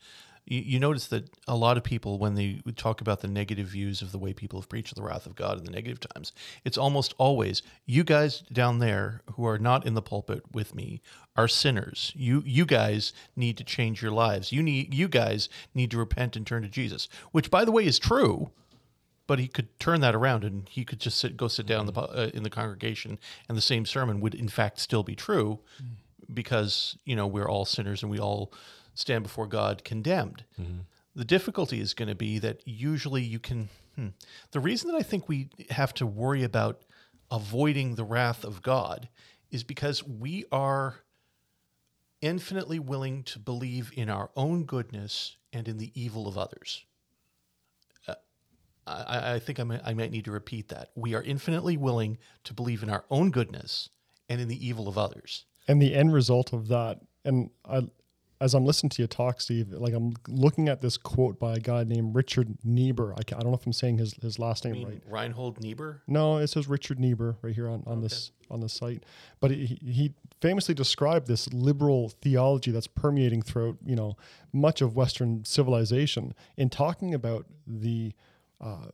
You, 0.48 0.60
you 0.60 0.80
notice 0.80 1.06
that 1.08 1.36
a 1.46 1.54
lot 1.54 1.76
of 1.76 1.84
people, 1.84 2.18
when 2.18 2.34
they 2.34 2.60
talk 2.76 3.00
about 3.00 3.20
the 3.20 3.28
negative 3.28 3.68
views 3.68 4.02
of 4.02 4.12
the 4.12 4.18
way 4.18 4.32
people 4.32 4.60
have 4.60 4.68
preached 4.68 4.94
the 4.94 5.02
wrath 5.02 5.26
of 5.26 5.36
God 5.36 5.58
in 5.58 5.64
the 5.64 5.70
negative 5.70 6.00
times, 6.00 6.32
it's 6.64 6.78
almost 6.78 7.14
always 7.18 7.62
you 7.86 8.02
guys 8.02 8.40
down 8.52 8.78
there 8.78 9.22
who 9.34 9.46
are 9.46 9.58
not 9.58 9.86
in 9.86 9.94
the 9.94 10.02
pulpit 10.02 10.42
with 10.52 10.74
me 10.74 11.00
are 11.36 11.48
sinners. 11.48 12.12
You 12.16 12.42
you 12.44 12.64
guys 12.66 13.12
need 13.36 13.56
to 13.58 13.64
change 13.64 14.02
your 14.02 14.10
lives. 14.10 14.50
You 14.50 14.62
need 14.62 14.94
you 14.94 15.08
guys 15.08 15.48
need 15.74 15.90
to 15.92 15.98
repent 15.98 16.34
and 16.34 16.46
turn 16.46 16.62
to 16.62 16.68
Jesus, 16.68 17.08
which 17.30 17.50
by 17.50 17.64
the 17.64 17.72
way 17.72 17.84
is 17.84 17.98
true 17.98 18.50
but 19.28 19.38
he 19.38 19.46
could 19.46 19.78
turn 19.78 20.00
that 20.00 20.14
around 20.14 20.42
and 20.42 20.66
he 20.70 20.86
could 20.86 20.98
just 20.98 21.18
sit, 21.18 21.36
go 21.36 21.48
sit 21.48 21.66
down 21.66 21.86
in 21.86 21.92
the, 21.92 22.00
uh, 22.00 22.30
in 22.32 22.42
the 22.42 22.48
congregation 22.50 23.18
and 23.46 23.58
the 23.58 23.62
same 23.62 23.84
sermon 23.84 24.20
would 24.20 24.34
in 24.34 24.48
fact 24.48 24.80
still 24.80 25.02
be 25.02 25.14
true 25.14 25.60
because 26.32 26.96
you 27.04 27.14
know 27.14 27.26
we're 27.26 27.48
all 27.48 27.64
sinners 27.64 28.02
and 28.02 28.10
we 28.10 28.18
all 28.18 28.52
stand 28.98 29.22
before 29.22 29.46
god 29.46 29.84
condemned 29.84 30.44
the 31.14 31.24
difficulty 31.24 31.80
is 31.80 31.94
going 31.94 32.08
to 32.08 32.14
be 32.14 32.38
that 32.38 32.60
usually 32.66 33.22
you 33.22 33.38
can 33.38 33.68
hmm, 33.94 34.08
the 34.52 34.60
reason 34.60 34.90
that 34.90 34.96
i 34.98 35.02
think 35.02 35.28
we 35.28 35.48
have 35.70 35.94
to 35.94 36.06
worry 36.06 36.42
about 36.42 36.82
avoiding 37.30 37.94
the 37.94 38.04
wrath 38.04 38.44
of 38.44 38.62
god 38.62 39.08
is 39.50 39.64
because 39.64 40.06
we 40.06 40.44
are 40.50 40.96
infinitely 42.20 42.78
willing 42.78 43.22
to 43.22 43.38
believe 43.38 43.92
in 43.94 44.10
our 44.10 44.30
own 44.36 44.64
goodness 44.64 45.36
and 45.52 45.68
in 45.68 45.78
the 45.78 45.92
evil 45.94 46.26
of 46.26 46.36
others 46.36 46.84
I, 48.88 49.34
I 49.34 49.38
think 49.38 49.60
I 49.60 49.64
might, 49.64 49.80
I 49.84 49.94
might 49.94 50.10
need 50.10 50.24
to 50.24 50.30
repeat 50.30 50.68
that. 50.68 50.90
We 50.94 51.14
are 51.14 51.22
infinitely 51.22 51.76
willing 51.76 52.18
to 52.44 52.54
believe 52.54 52.82
in 52.82 52.90
our 52.90 53.04
own 53.10 53.30
goodness 53.30 53.90
and 54.28 54.40
in 54.40 54.48
the 54.48 54.66
evil 54.66 54.88
of 54.88 54.98
others. 54.98 55.44
And 55.66 55.82
the 55.82 55.94
end 55.94 56.12
result 56.12 56.52
of 56.52 56.68
that, 56.68 57.00
and 57.24 57.50
I, 57.64 57.82
as 58.40 58.54
I'm 58.54 58.64
listening 58.64 58.90
to 58.90 59.02
you 59.02 59.08
talk, 59.08 59.40
Steve, 59.40 59.72
like 59.72 59.92
I'm 59.92 60.14
looking 60.28 60.68
at 60.68 60.80
this 60.80 60.96
quote 60.96 61.38
by 61.40 61.54
a 61.54 61.58
guy 61.58 61.82
named 61.84 62.14
Richard 62.14 62.56
Niebuhr. 62.64 63.12
I, 63.14 63.18
I 63.18 63.40
don't 63.40 63.50
know 63.50 63.54
if 63.54 63.66
I'm 63.66 63.72
saying 63.72 63.98
his, 63.98 64.14
his 64.22 64.38
last 64.38 64.64
name 64.64 64.84
right. 64.84 65.02
Reinhold 65.08 65.60
Niebuhr. 65.60 66.02
No, 66.06 66.38
it 66.38 66.46
says 66.48 66.68
Richard 66.68 67.00
Niebuhr 67.00 67.36
right 67.42 67.54
here 67.54 67.68
on, 67.68 67.82
on 67.86 68.00
this 68.00 68.30
on 68.50 68.60
the 68.60 68.68
site. 68.68 69.04
But 69.40 69.50
he, 69.50 69.78
he 69.84 70.14
famously 70.40 70.74
described 70.74 71.26
this 71.26 71.52
liberal 71.52 72.10
theology 72.22 72.70
that's 72.70 72.86
permeating 72.86 73.42
throughout, 73.42 73.76
you 73.84 73.96
know, 73.96 74.16
much 74.52 74.80
of 74.80 74.94
Western 74.94 75.44
civilization 75.44 76.32
in 76.56 76.70
talking 76.70 77.14
about 77.14 77.46
the 77.66 78.12
uh, 78.60 78.86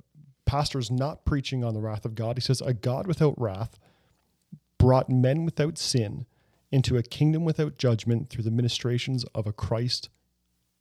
pastors 0.46 0.90
not 0.90 1.24
preaching 1.24 1.62
on 1.62 1.74
the 1.74 1.80
wrath 1.80 2.04
of 2.06 2.14
God. 2.14 2.38
He 2.38 2.40
says, 2.40 2.62
"A 2.62 2.72
God 2.72 3.06
without 3.06 3.38
wrath 3.38 3.78
brought 4.78 5.10
men 5.10 5.44
without 5.44 5.76
sin 5.78 6.26
into 6.74 6.96
a 6.96 7.02
kingdom 7.02 7.44
without 7.44 7.78
judgment 7.78 8.28
through 8.28 8.44
the 8.44 8.50
ministrations 8.50 9.24
of 9.34 9.46
a 9.46 9.52
Christ 9.52 10.08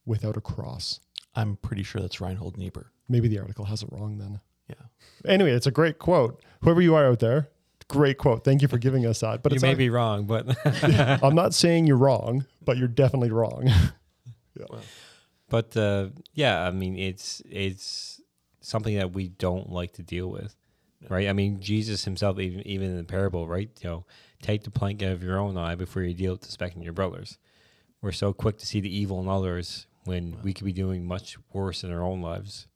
without 0.06 0.36
a 0.38 0.42
cross." 0.42 1.00
I'm 1.36 1.56
pretty 1.58 1.84
sure 1.84 2.02
that's 2.02 2.22
Reinhold 2.22 2.58
Niebuhr. 2.58 2.92
Maybe 3.10 3.28
the 3.28 3.40
article 3.40 3.66
has 3.66 3.82
it 3.84 3.90
wrong 3.92 4.18
then. 4.18 4.40
Yeah. 4.70 4.86
Anyway, 5.26 5.52
it's 5.52 5.68
a 5.68 5.72
great 5.72 5.98
quote. 6.00 6.44
Whoever 6.62 6.82
you 6.82 6.96
are 6.96 7.08
out 7.08 7.20
there, 7.20 7.50
great 7.88 8.18
quote. 8.18 8.44
Thank 8.44 8.62
you 8.62 8.68
for 8.68 8.78
giving 8.78 9.06
us 9.06 9.20
that. 9.22 9.42
But 9.44 9.54
you 9.54 9.60
may 9.62 9.70
not- 9.72 9.78
be 9.78 9.90
wrong, 9.90 10.26
but 10.26 10.46
I'm 11.24 11.36
not 11.36 11.54
saying 11.54 11.88
you're 11.88 11.98
wrong, 11.98 12.46
but 12.64 12.78
you're 12.78 12.88
definitely 12.88 13.32
wrong. 13.32 13.70
Yeah. 14.56 14.80
But 15.50 15.76
uh, 15.76 16.10
yeah, 16.34 16.62
I 16.62 16.70
mean, 16.70 16.96
it's 16.98 17.42
it's 17.50 18.22
something 18.62 18.96
that 18.98 19.14
we 19.14 19.30
don't 19.30 19.72
like 19.72 19.94
to 19.94 20.04
deal 20.04 20.30
with, 20.30 20.56
right? 21.10 21.28
I 21.28 21.34
mean, 21.34 21.60
Jesus 21.60 22.06
himself, 22.06 22.40
even 22.40 22.62
even 22.68 22.92
in 22.92 22.98
the 22.98 23.04
parable, 23.04 23.48
right? 23.48 23.70
You 23.82 23.90
know, 23.90 24.06
take 24.44 24.64
the 24.64 24.72
plank 24.72 25.02
out 25.02 25.14
of 25.14 25.24
your 25.24 25.40
own 25.40 25.58
eye 25.58 25.76
before 25.76 26.04
you 26.04 26.14
deal 26.14 26.34
with 26.34 26.42
the 26.42 26.52
speck 26.52 26.76
in 26.76 26.84
your 26.84 26.94
brother's. 26.94 27.40
We're 28.02 28.12
so 28.12 28.34
quick 28.34 28.58
to 28.58 28.66
see 28.66 28.82
the 28.82 28.96
evil 28.96 29.22
in 29.22 29.28
others 29.28 29.88
when 30.04 30.38
we 30.44 30.54
could 30.54 30.66
be 30.66 30.74
doing 30.74 31.06
much 31.06 31.38
worse 31.54 31.84
in 31.84 31.92
our 31.92 32.04
own 32.04 32.22
lives. 32.22 32.68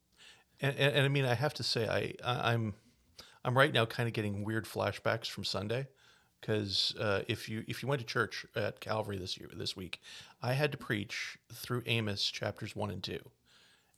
And, 0.61 0.75
and, 0.77 0.95
and 0.95 1.05
I 1.05 1.09
mean, 1.09 1.25
I 1.25 1.35
have 1.35 1.53
to 1.55 1.63
say, 1.63 1.87
I, 1.87 2.13
I 2.23 2.53
I'm 2.53 2.73
I'm 3.43 3.57
right 3.57 3.73
now 3.73 3.85
kind 3.85 4.07
of 4.07 4.13
getting 4.13 4.43
weird 4.43 4.65
flashbacks 4.65 5.29
from 5.29 5.43
Sunday 5.43 5.87
because 6.39 6.95
uh, 6.99 7.21
if 7.27 7.49
you 7.49 7.63
if 7.67 7.83
you 7.83 7.89
went 7.89 8.01
to 8.01 8.07
church 8.07 8.45
at 8.55 8.79
Calvary 8.79 9.17
this 9.17 9.37
year 9.37 9.49
this 9.53 9.75
week, 9.75 10.01
I 10.41 10.53
had 10.53 10.71
to 10.71 10.77
preach 10.77 11.37
through 11.53 11.83
Amos 11.85 12.29
chapters 12.31 12.75
one 12.75 12.91
and 12.91 13.03
two, 13.03 13.19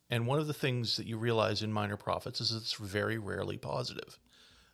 and 0.09 0.27
one 0.27 0.39
of 0.39 0.47
the 0.47 0.53
things 0.53 0.97
that 0.97 1.05
you 1.05 1.17
realize 1.17 1.61
in 1.61 1.71
minor 1.71 1.97
prophets 1.97 2.41
is 2.41 2.51
it's 2.51 2.73
very 2.73 3.17
rarely 3.17 3.57
positive. 3.57 4.19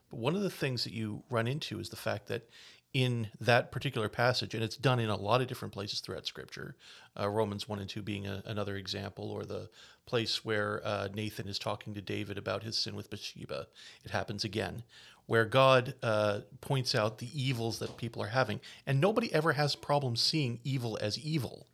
But 0.09 0.19
one 0.19 0.35
of 0.35 0.41
the 0.41 0.49
things 0.49 0.83
that 0.83 0.93
you 0.93 1.23
run 1.29 1.47
into 1.47 1.79
is 1.79 1.89
the 1.89 1.95
fact 1.95 2.27
that 2.27 2.49
in 2.95 3.27
that 3.41 3.73
particular 3.73 4.07
passage, 4.07 4.53
and 4.53 4.63
it's 4.63 4.77
done 4.77 5.01
in 5.01 5.09
a 5.09 5.17
lot 5.17 5.41
of 5.41 5.47
different 5.47 5.73
places 5.73 5.99
throughout 5.99 6.25
Scripture, 6.25 6.77
uh, 7.19 7.27
Romans 7.27 7.67
1 7.67 7.79
and 7.79 7.89
2 7.89 8.01
being 8.01 8.25
a, 8.25 8.41
another 8.45 8.77
example, 8.77 9.29
or 9.29 9.43
the 9.43 9.69
place 10.05 10.45
where 10.45 10.81
uh, 10.85 11.09
Nathan 11.13 11.49
is 11.49 11.59
talking 11.59 11.93
to 11.93 12.01
David 12.01 12.37
about 12.37 12.63
his 12.63 12.77
sin 12.77 12.95
with 12.95 13.09
Bathsheba. 13.09 13.67
It 14.05 14.11
happens 14.11 14.45
again, 14.45 14.83
where 15.25 15.43
God 15.43 15.93
uh, 16.01 16.39
points 16.61 16.95
out 16.95 17.17
the 17.17 17.27
evils 17.33 17.79
that 17.79 17.97
people 17.97 18.23
are 18.23 18.27
having. 18.27 18.61
And 18.87 19.01
nobody 19.01 19.33
ever 19.33 19.51
has 19.51 19.75
problems 19.75 20.21
seeing 20.21 20.61
evil 20.63 20.97
as 21.01 21.19
evil, 21.19 21.67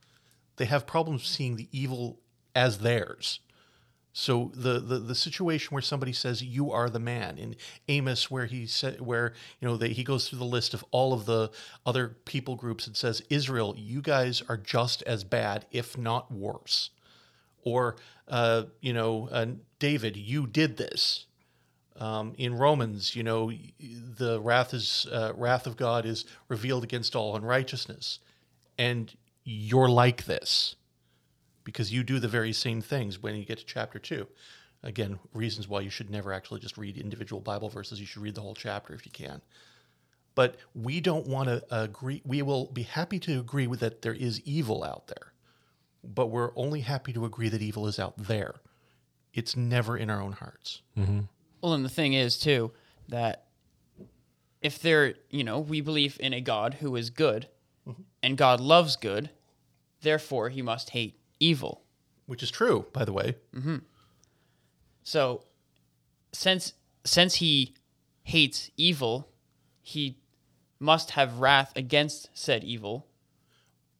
they 0.56 0.66
have 0.66 0.88
problems 0.88 1.28
seeing 1.28 1.56
the 1.56 1.70
evil 1.72 2.18
as 2.56 2.80
theirs. 2.80 3.42
So 4.14 4.52
the, 4.54 4.80
the 4.80 5.00
the 5.00 5.16
situation 5.16 5.74
where 5.74 5.82
somebody 5.82 6.12
says 6.12 6.44
you 6.44 6.72
are 6.72 6.90
the 6.90 7.00
man 7.00 7.38
in 7.38 7.56
Amos, 7.88 8.30
where 8.30 8.46
he 8.46 8.66
said 8.66 9.00
where 9.00 9.34
you 9.60 9.68
know 9.68 9.78
they, 9.78 9.90
he 9.90 10.04
goes 10.04 10.28
through 10.28 10.40
the 10.40 10.46
list 10.46 10.74
of 10.74 10.84
all 10.92 11.14
of 11.14 11.26
the 11.26 11.50
other 11.86 12.10
people 12.26 12.56
groups 12.56 12.88
and 12.88 12.98
says 12.98 13.24
Israel, 13.30 13.74
you 13.78 14.02
guys 14.02 14.44
are 14.50 14.58
just 14.58 15.02
as 15.04 15.24
bad, 15.24 15.66
if 15.72 15.98
not 15.98 16.32
worse. 16.32 16.90
Or 17.64 17.96
uh, 18.28 18.64
you 18.82 18.92
know 18.92 19.30
uh, 19.32 19.48
David, 19.80 20.18
you 20.18 20.46
did 20.46 20.78
this. 20.78 21.26
Um, 21.98 22.34
in 22.38 22.56
Romans, 22.56 23.16
you 23.16 23.24
know 23.24 23.52
the 23.80 24.42
wrath 24.42 24.74
is 24.74 25.08
uh, 25.12 25.32
wrath 25.36 25.68
of 25.68 25.78
God 25.78 26.06
is 26.06 26.26
revealed 26.50 26.84
against 26.84 27.16
all 27.16 27.36
unrighteousness, 27.36 28.20
and 28.78 29.16
you're 29.46 29.90
like 29.90 30.26
this 30.26 30.76
because 31.64 31.92
you 31.92 32.04
do 32.04 32.20
the 32.20 32.28
very 32.28 32.54
same 32.54 32.82
things 32.82 33.22
when 33.22 33.36
you 33.36 33.46
get 33.46 33.60
to 33.60 33.66
chapter 33.66 34.00
two. 34.00 34.28
Again, 34.84 35.20
reasons 35.34 35.68
why 35.68 35.82
you 35.82 35.90
should 35.90 36.10
never 36.10 36.34
actually 36.34 36.60
just 36.60 36.78
read 36.78 36.98
individual 36.98 37.42
Bible 37.42 37.70
verses. 37.70 38.00
You 38.00 38.08
should 38.08 38.24
read 38.24 38.36
the 38.36 38.42
whole 38.42 38.56
chapter 38.56 38.94
if 38.94 39.06
you 39.06 39.12
can. 39.12 39.42
But 40.34 40.58
we 40.74 41.02
don't 41.02 41.28
want 41.28 41.50
to 41.50 41.64
agree. 41.70 42.22
We 42.26 42.42
will 42.42 42.68
be 42.68 42.84
happy 42.84 43.20
to 43.20 43.40
agree 43.40 43.68
with 43.68 43.82
that 43.82 44.02
there 44.02 44.14
is 44.14 44.42
evil 44.42 44.84
out 44.84 45.08
there, 45.08 45.34
but 46.04 46.28
we're 46.28 46.52
only 46.56 46.82
happy 46.82 47.14
to 47.14 47.26
agree 47.26 47.50
that 47.50 47.62
evil 47.62 47.86
is 47.88 48.00
out 48.00 48.18
there. 48.18 48.56
It's 49.34 49.56
never 49.56 49.98
in 49.98 50.10
our 50.10 50.22
own 50.22 50.32
hearts. 50.34 50.82
Mm-hmm. 50.98 51.22
Well, 51.62 51.74
and 51.74 51.86
the 51.86 51.90
thing 51.90 52.14
is 52.14 52.38
too 52.38 52.72
that 53.10 53.46
if 54.62 54.80
there, 54.80 55.16
you 55.30 55.44
know, 55.44 55.60
we 55.60 55.82
believe 55.82 56.18
in 56.20 56.34
a 56.34 56.42
God 56.42 56.76
who 56.76 56.96
is 56.96 57.10
good, 57.10 57.48
mm-hmm. 57.88 58.02
and 58.24 58.38
God 58.38 58.60
loves 58.60 58.96
good, 58.96 59.30
therefore 60.02 60.50
he 60.50 60.62
must 60.62 60.92
hate 60.92 61.20
evil. 61.42 61.82
Which 62.28 62.44
is 62.44 62.52
true, 62.52 62.86
by 62.94 63.04
the 63.04 63.12
way. 63.12 63.36
Mm-hmm. 63.54 63.78
So, 65.04 65.44
since 66.32 66.74
since 67.04 67.36
he 67.36 67.74
hates 68.24 68.72
evil, 68.78 69.28
he 69.82 70.18
must 70.80 71.12
have 71.12 71.40
wrath 71.40 71.74
against 71.76 72.30
said 72.34 72.64
evil 72.64 73.08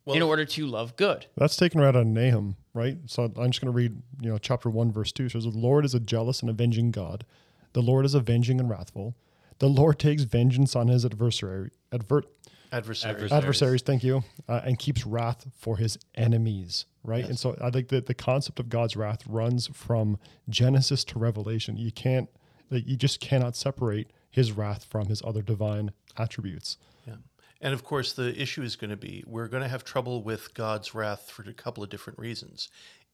in 0.08 0.22
order 0.22 0.46
to 0.46 0.66
love 0.66 0.96
good. 0.96 1.26
That's 1.38 1.56
taken 1.56 1.80
right 1.80 1.90
out 1.90 1.96
of 1.96 2.08
Nahum, 2.08 2.56
right? 2.74 2.98
So 3.06 3.24
I'm 3.24 3.52
just 3.52 3.62
going 3.62 3.72
to 3.72 3.78
read, 3.78 4.02
you 4.20 4.30
know, 4.30 4.38
chapter 4.38 4.70
1, 4.70 4.92
verse 4.92 5.12
2. 5.12 5.26
It 5.26 5.32
says, 5.32 5.44
The 5.44 5.52
Lord 5.52 5.86
is 5.86 5.94
a 5.94 6.00
jealous 6.00 6.42
and 6.42 6.50
avenging 6.50 6.92
God. 6.92 7.26
The 7.74 7.82
Lord 7.82 8.06
is 8.06 8.14
avenging 8.14 8.60
and 8.60 8.70
wrathful. 8.70 9.16
The 9.60 9.70
Lord 9.70 10.00
takes 10.00 10.24
vengeance 10.24 10.76
on 10.76 10.88
his 10.88 11.06
adversary, 11.06 11.70
advert, 11.92 12.26
Adversaries. 12.72 13.32
adversaries, 13.32 13.82
thank 13.82 14.04
you, 14.04 14.24
uh, 14.48 14.62
and 14.64 14.80
keeps 14.80 15.06
wrath 15.06 15.46
for 15.58 15.76
his 15.78 15.98
enemies, 16.16 16.86
right? 17.04 17.26
And 17.26 17.38
so 17.38 17.58
I 17.62 17.70
think 17.70 17.90
that 17.90 18.06
the 18.06 18.14
concept 18.14 18.60
of 18.60 18.70
God's 18.70 18.96
wrath 18.96 19.28
runs 19.28 19.68
from 19.68 20.18
Genesis 20.48 21.04
to 21.06 21.20
Revelation. 21.20 21.76
You 21.76 21.92
can't, 21.92 22.30
like, 22.70 22.88
you 22.88 22.96
just 22.96 23.20
cannot 23.20 23.58
separate 23.58 24.12
his 24.30 24.54
wrath 24.54 24.86
from 24.86 25.08
his 25.08 25.22
other 25.24 25.42
divine 25.42 25.92
attributes. 26.18 26.78
Yeah. 27.06 27.16
And 27.60 27.74
of 27.74 27.84
course, 27.84 28.14
the 28.14 28.40
issue 28.42 28.64
is 28.64 28.78
going 28.78 28.92
to 28.92 28.98
be 28.98 29.24
we're 29.28 29.48
going 29.50 29.64
to 29.64 29.70
have 29.70 29.84
trouble 29.84 30.24
with 30.24 30.54
God's 30.54 30.96
wrath 30.96 31.30
for 31.30 31.44
a 31.44 31.54
couple 31.54 31.84
of 31.84 31.90
different 31.90 32.18
reasons. 32.18 32.70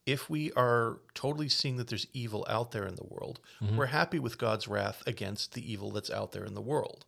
If 0.06 0.30
we 0.30 0.54
are 0.54 1.00
totally 1.16 1.50
seeing 1.50 1.78
that 1.78 1.88
there's 1.88 2.08
evil 2.14 2.46
out 2.48 2.72
there 2.72 2.86
in 2.86 2.96
the 2.96 3.04
world, 3.04 3.42
we're 3.76 3.88
happy 3.88 4.20
with 4.20 4.38
God's 4.38 4.66
wrath 4.68 5.04
against 5.06 5.54
the 5.54 5.70
evil 5.70 5.92
that's 5.92 6.10
out 6.10 6.32
there 6.32 6.46
in 6.46 6.54
the 6.54 6.62
world. 6.62 7.06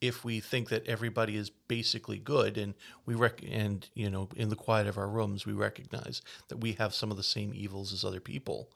If 0.00 0.24
we 0.24 0.40
think 0.40 0.70
that 0.70 0.86
everybody 0.86 1.36
is 1.36 1.50
basically 1.50 2.18
good 2.18 2.56
and 2.56 2.74
we 3.04 3.14
rec- 3.14 3.44
and 3.48 3.88
you 3.94 4.08
know 4.10 4.28
in 4.36 4.48
the 4.48 4.56
quiet 4.56 4.86
of 4.86 4.96
our 4.96 5.08
rooms 5.08 5.44
we 5.44 5.52
recognize 5.52 6.22
that 6.48 6.58
we 6.58 6.72
have 6.72 6.94
some 6.94 7.10
of 7.10 7.16
the 7.16 7.22
same 7.22 7.52
evils 7.54 7.92
as 7.92 8.04
other 8.04 8.20
people, 8.20 8.70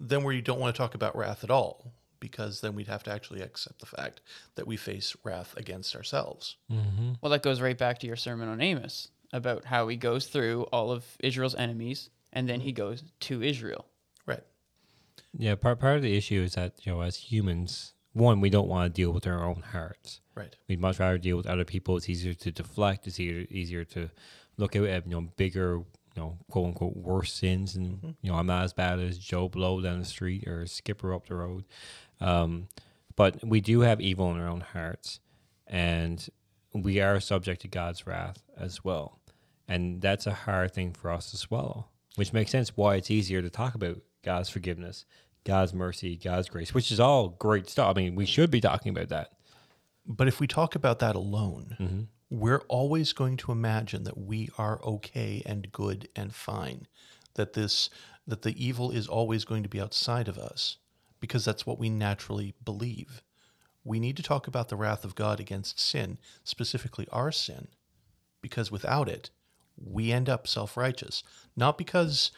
then 0.00 0.24
we 0.24 0.40
don't 0.40 0.60
want 0.60 0.74
to 0.74 0.78
talk 0.78 0.94
about 0.94 1.16
wrath 1.16 1.44
at 1.44 1.50
all 1.50 1.92
because 2.20 2.60
then 2.60 2.74
we'd 2.74 2.86
have 2.86 3.02
to 3.02 3.12
actually 3.12 3.42
accept 3.42 3.80
the 3.80 3.86
fact 3.86 4.20
that 4.54 4.66
we 4.66 4.76
face 4.76 5.16
wrath 5.24 5.56
against 5.56 5.96
ourselves. 5.96 6.56
Mm-hmm. 6.70 7.14
Well, 7.20 7.30
that 7.30 7.42
goes 7.42 7.60
right 7.60 7.76
back 7.76 7.98
to 7.98 8.06
your 8.06 8.16
sermon 8.16 8.48
on 8.48 8.60
Amos 8.60 9.08
about 9.32 9.64
how 9.64 9.88
he 9.88 9.96
goes 9.96 10.26
through 10.26 10.62
all 10.72 10.92
of 10.92 11.04
Israel's 11.18 11.56
enemies 11.56 12.10
and 12.32 12.48
then 12.48 12.60
he 12.60 12.70
mm-hmm. 12.70 12.76
goes 12.76 13.02
to 13.20 13.42
Israel. 13.42 13.86
Right. 14.24 14.44
Yeah, 15.36 15.54
part 15.56 15.80
part 15.80 15.96
of 15.96 16.02
the 16.02 16.16
issue 16.16 16.42
is 16.42 16.54
that 16.54 16.74
you 16.82 16.92
know, 16.92 17.00
as 17.00 17.16
humans, 17.16 17.94
one, 18.12 18.40
we 18.40 18.50
don't 18.50 18.68
want 18.68 18.92
to 18.92 19.00
deal 19.00 19.10
with 19.10 19.26
our 19.26 19.44
own 19.44 19.62
hearts. 19.72 20.20
Right. 20.34 20.54
We'd 20.68 20.80
much 20.80 20.98
rather 20.98 21.18
deal 21.18 21.36
with 21.36 21.46
other 21.46 21.64
people. 21.64 21.96
It's 21.96 22.08
easier 22.08 22.34
to 22.34 22.50
deflect. 22.50 23.06
It's 23.06 23.18
easier 23.18 23.46
easier 23.50 23.84
to 23.86 24.10
look 24.56 24.76
at 24.76 24.84
you 24.84 25.02
know 25.06 25.28
bigger, 25.36 25.76
you 26.14 26.22
know, 26.22 26.38
quote 26.50 26.66
unquote 26.66 26.96
worse 26.96 27.32
sins, 27.32 27.74
and 27.74 28.16
you 28.20 28.30
know 28.30 28.36
I'm 28.36 28.46
not 28.46 28.64
as 28.64 28.72
bad 28.72 28.98
as 28.98 29.18
Joe 29.18 29.48
Blow 29.48 29.80
down 29.80 29.98
the 29.98 30.04
street 30.04 30.46
or 30.46 30.66
Skipper 30.66 31.14
up 31.14 31.26
the 31.26 31.34
road. 31.34 31.64
Um, 32.20 32.68
but 33.16 33.44
we 33.44 33.60
do 33.60 33.80
have 33.80 34.00
evil 34.00 34.30
in 34.30 34.40
our 34.40 34.48
own 34.48 34.60
hearts, 34.60 35.20
and 35.66 36.26
we 36.74 37.00
are 37.00 37.20
subject 37.20 37.62
to 37.62 37.68
God's 37.68 38.06
wrath 38.06 38.42
as 38.56 38.82
well, 38.84 39.20
and 39.68 40.00
that's 40.00 40.26
a 40.26 40.32
hard 40.32 40.72
thing 40.72 40.92
for 40.92 41.10
us 41.10 41.30
to 41.30 41.36
swallow. 41.36 41.88
Which 42.16 42.32
makes 42.32 42.50
sense 42.50 42.76
why 42.76 42.96
it's 42.96 43.10
easier 43.10 43.40
to 43.40 43.48
talk 43.48 43.74
about 43.74 43.98
God's 44.22 44.50
forgiveness, 44.50 45.06
God's 45.44 45.74
mercy, 45.74 46.16
God's 46.16 46.48
grace, 46.48 46.72
which 46.72 46.92
is 46.92 47.00
all 47.00 47.30
great 47.30 47.68
stuff. 47.68 47.96
I 47.96 48.00
mean, 48.00 48.14
we 48.14 48.26
should 48.26 48.50
be 48.50 48.60
talking 48.60 48.90
about 48.90 49.08
that. 49.08 49.32
But 50.06 50.28
if 50.28 50.40
we 50.40 50.46
talk 50.46 50.74
about 50.74 50.98
that 51.00 51.16
alone, 51.16 51.76
mm-hmm. 51.80 52.02
we're 52.30 52.62
always 52.68 53.12
going 53.12 53.36
to 53.38 53.52
imagine 53.52 54.04
that 54.04 54.18
we 54.18 54.50
are 54.58 54.80
okay 54.82 55.42
and 55.46 55.70
good 55.72 56.08
and 56.16 56.34
fine, 56.34 56.86
that 57.34 57.52
this 57.54 57.90
that 58.26 58.42
the 58.42 58.64
evil 58.64 58.90
is 58.90 59.08
always 59.08 59.44
going 59.44 59.64
to 59.64 59.68
be 59.68 59.80
outside 59.80 60.28
of 60.28 60.38
us 60.38 60.76
because 61.18 61.44
that's 61.44 61.66
what 61.66 61.78
we 61.78 61.90
naturally 61.90 62.54
believe. 62.64 63.22
We 63.84 63.98
need 63.98 64.16
to 64.16 64.22
talk 64.22 64.46
about 64.46 64.68
the 64.68 64.76
wrath 64.76 65.04
of 65.04 65.16
God 65.16 65.40
against 65.40 65.80
sin, 65.80 66.18
specifically 66.44 67.08
our 67.10 67.32
sin, 67.32 67.66
because 68.40 68.70
without 68.70 69.08
it, 69.08 69.30
we 69.76 70.12
end 70.12 70.28
up 70.28 70.46
self-righteous. 70.46 71.24
Not 71.56 71.78
because 71.78 72.30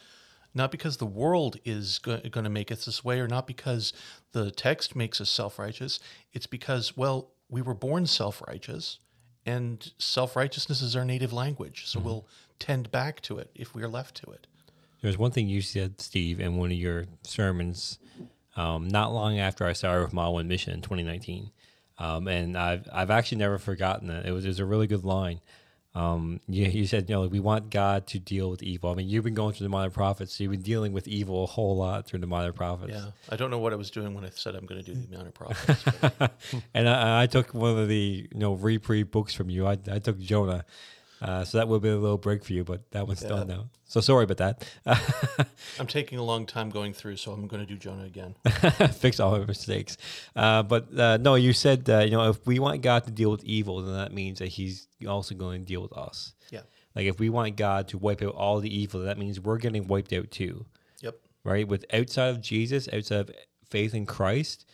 not 0.54 0.70
because 0.70 0.98
the 0.98 1.06
world 1.06 1.58
is 1.64 1.98
go- 1.98 2.20
going 2.30 2.44
to 2.44 2.50
make 2.50 2.70
us 2.70 2.84
this 2.84 3.04
way 3.04 3.20
or 3.20 3.28
not 3.28 3.46
because 3.46 3.92
the 4.32 4.50
text 4.50 4.94
makes 4.94 5.20
us 5.20 5.30
self-righteous. 5.30 6.00
It's 6.32 6.46
because 6.46 6.96
well, 6.96 7.30
we 7.48 7.62
were 7.62 7.74
born 7.74 8.06
self-righteous 8.06 8.98
and 9.46 9.92
self-righteousness 9.98 10.80
is 10.80 10.96
our 10.96 11.04
native 11.04 11.32
language. 11.32 11.86
So 11.86 12.00
we'll 12.00 12.26
tend 12.58 12.90
back 12.90 13.20
to 13.22 13.38
it 13.38 13.50
if 13.54 13.74
we 13.74 13.82
are 13.82 13.88
left 13.88 14.14
to 14.24 14.30
it. 14.30 14.46
There's 15.02 15.18
one 15.18 15.32
thing 15.32 15.48
you 15.48 15.60
said, 15.60 16.00
Steve, 16.00 16.40
in 16.40 16.56
one 16.56 16.70
of 16.70 16.78
your 16.78 17.04
sermons, 17.24 17.98
um, 18.56 18.88
not 18.88 19.12
long 19.12 19.38
after 19.38 19.66
I 19.66 19.74
started 19.74 20.02
with 20.02 20.14
Mile 20.14 20.32
One 20.32 20.48
Mission 20.48 20.72
in 20.72 20.80
2019, 20.80 21.50
um, 21.98 22.26
and 22.26 22.56
I've 22.56 22.88
I've 22.90 23.10
actually 23.10 23.38
never 23.38 23.58
forgotten 23.58 24.08
it. 24.08 24.24
It 24.24 24.32
was 24.32 24.46
it 24.46 24.48
was 24.48 24.60
a 24.60 24.64
really 24.64 24.86
good 24.86 25.04
line. 25.04 25.40
Um, 25.96 26.40
you, 26.48 26.64
you 26.64 26.86
said, 26.86 27.08
you 27.08 27.14
know, 27.14 27.26
we 27.28 27.38
want 27.38 27.70
God 27.70 28.08
to 28.08 28.18
deal 28.18 28.50
with 28.50 28.64
evil. 28.64 28.90
I 28.90 28.94
mean, 28.94 29.08
you've 29.08 29.22
been 29.22 29.34
going 29.34 29.54
through 29.54 29.66
the 29.66 29.70
minor 29.70 29.90
prophets, 29.90 30.34
so 30.34 30.42
you've 30.42 30.50
been 30.50 30.62
dealing 30.62 30.92
with 30.92 31.06
evil 31.06 31.44
a 31.44 31.46
whole 31.46 31.76
lot 31.76 32.06
through 32.06 32.18
the 32.18 32.26
minor 32.26 32.52
prophets. 32.52 32.92
Yeah, 32.92 33.06
I 33.30 33.36
don't 33.36 33.50
know 33.50 33.58
what 33.58 33.72
I 33.72 33.76
was 33.76 33.90
doing 33.90 34.12
when 34.12 34.24
I 34.24 34.30
said 34.30 34.56
I'm 34.56 34.66
going 34.66 34.82
to 34.82 34.92
do 34.92 35.00
the 35.00 35.16
minor 35.16 35.30
prophets. 35.32 35.84
and 36.74 36.88
I, 36.88 37.22
I 37.22 37.26
took 37.26 37.54
one 37.54 37.78
of 37.78 37.86
the 37.88 38.28
you 38.32 38.38
know 38.38 38.54
reprieve 38.54 39.12
books 39.12 39.34
from 39.34 39.50
you. 39.50 39.68
I, 39.68 39.78
I 39.90 40.00
took 40.00 40.18
Jonah, 40.18 40.64
uh, 41.24 41.42
so 41.42 41.56
that 41.56 41.68
will 41.68 41.80
be 41.80 41.88
a 41.88 41.96
little 41.96 42.18
break 42.18 42.44
for 42.44 42.52
you, 42.52 42.64
but 42.64 42.90
that 42.90 43.06
one's 43.06 43.22
done 43.22 43.48
now. 43.48 43.70
So 43.86 44.02
sorry 44.02 44.24
about 44.24 44.36
that. 44.36 44.68
I'm 45.80 45.86
taking 45.86 46.18
a 46.18 46.22
long 46.22 46.44
time 46.44 46.68
going 46.68 46.92
through, 46.92 47.16
so 47.16 47.32
I'm 47.32 47.46
going 47.46 47.64
to 47.64 47.66
do 47.66 47.78
Jonah 47.78 48.04
again. 48.04 48.34
Fix 48.92 49.20
all 49.20 49.34
our 49.34 49.46
mistakes. 49.46 49.96
Uh, 50.36 50.62
but 50.62 50.94
uh, 50.98 51.16
no, 51.16 51.36
you 51.36 51.54
said 51.54 51.88
uh, 51.88 52.00
you 52.00 52.10
know 52.10 52.28
if 52.28 52.46
we 52.46 52.58
want 52.58 52.82
God 52.82 53.04
to 53.04 53.10
deal 53.10 53.30
with 53.30 53.42
evil, 53.42 53.80
then 53.80 53.94
that 53.94 54.12
means 54.12 54.40
that 54.40 54.48
He's 54.48 54.86
also 55.08 55.34
going 55.34 55.60
to 55.62 55.66
deal 55.66 55.80
with 55.80 55.94
us. 55.94 56.34
Yeah. 56.50 56.60
Like 56.94 57.06
if 57.06 57.18
we 57.18 57.30
want 57.30 57.56
God 57.56 57.88
to 57.88 57.98
wipe 57.98 58.20
out 58.20 58.34
all 58.34 58.60
the 58.60 58.74
evil, 58.74 59.00
that 59.00 59.16
means 59.16 59.40
we're 59.40 59.56
getting 59.56 59.86
wiped 59.86 60.12
out 60.12 60.30
too. 60.30 60.66
Yep. 61.00 61.16
right? 61.42 61.66
With 61.66 61.86
outside 61.90 62.28
of 62.28 62.42
Jesus, 62.42 62.86
outside 62.92 63.20
of 63.20 63.30
faith 63.70 63.94
in 63.94 64.04
Christ, 64.04 64.66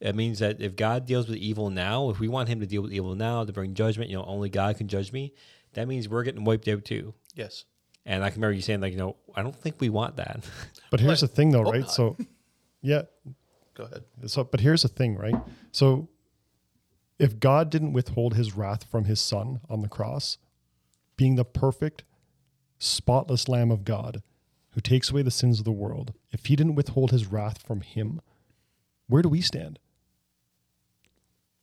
it 0.00 0.14
means 0.14 0.38
that 0.38 0.62
if 0.62 0.76
God 0.76 1.04
deals 1.04 1.28
with 1.28 1.36
evil 1.36 1.68
now, 1.68 2.08
if 2.08 2.18
we 2.18 2.28
want 2.28 2.48
Him 2.48 2.60
to 2.60 2.66
deal 2.66 2.80
with 2.80 2.92
evil 2.92 3.14
now 3.14 3.44
to 3.44 3.52
bring 3.52 3.74
judgment, 3.74 4.08
you 4.08 4.16
know, 4.16 4.24
only 4.24 4.48
God 4.48 4.78
can 4.78 4.88
judge 4.88 5.12
me. 5.12 5.34
That 5.74 5.88
means 5.88 6.08
we're 6.08 6.24
getting 6.24 6.44
wiped 6.44 6.68
out 6.68 6.84
too. 6.84 7.14
Yes. 7.34 7.64
And 8.06 8.24
I 8.24 8.30
can 8.30 8.40
remember 8.40 8.54
you 8.54 8.62
saying 8.62 8.80
like, 8.80 8.92
you 8.92 8.98
know, 8.98 9.16
I 9.34 9.42
don't 9.42 9.54
think 9.54 9.76
we 9.80 9.88
want 9.88 10.16
that. 10.16 10.44
But 10.90 10.98
here's 10.98 11.20
the 11.20 11.28
thing, 11.28 11.52
though, 11.52 11.62
hope 11.62 11.72
right? 11.72 11.80
not. 11.82 11.92
So, 11.92 12.16
yeah. 12.82 13.02
Go 13.74 13.84
ahead. 13.84 14.02
So, 14.26 14.42
but 14.42 14.58
here's 14.58 14.82
the 14.82 14.88
thing, 14.88 15.16
right? 15.16 15.36
So, 15.70 16.08
if 17.20 17.38
God 17.38 17.70
didn't 17.70 17.92
withhold 17.92 18.34
His 18.34 18.56
wrath 18.56 18.82
from 18.82 19.04
His 19.04 19.20
Son 19.20 19.60
on 19.70 19.82
the 19.82 19.88
cross, 19.88 20.38
being 21.16 21.36
the 21.36 21.44
perfect, 21.44 22.02
spotless 22.80 23.48
Lamb 23.48 23.70
of 23.70 23.84
God, 23.84 24.22
who 24.70 24.80
takes 24.80 25.10
away 25.10 25.22
the 25.22 25.30
sins 25.30 25.60
of 25.60 25.64
the 25.64 25.70
world, 25.70 26.12
if 26.32 26.46
He 26.46 26.56
didn't 26.56 26.74
withhold 26.74 27.12
His 27.12 27.26
wrath 27.26 27.62
from 27.62 27.82
Him, 27.82 28.20
where 29.06 29.22
do 29.22 29.28
we 29.28 29.40
stand? 29.40 29.78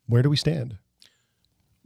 Where 0.06 0.22
do 0.22 0.30
we 0.30 0.38
stand? 0.38 0.78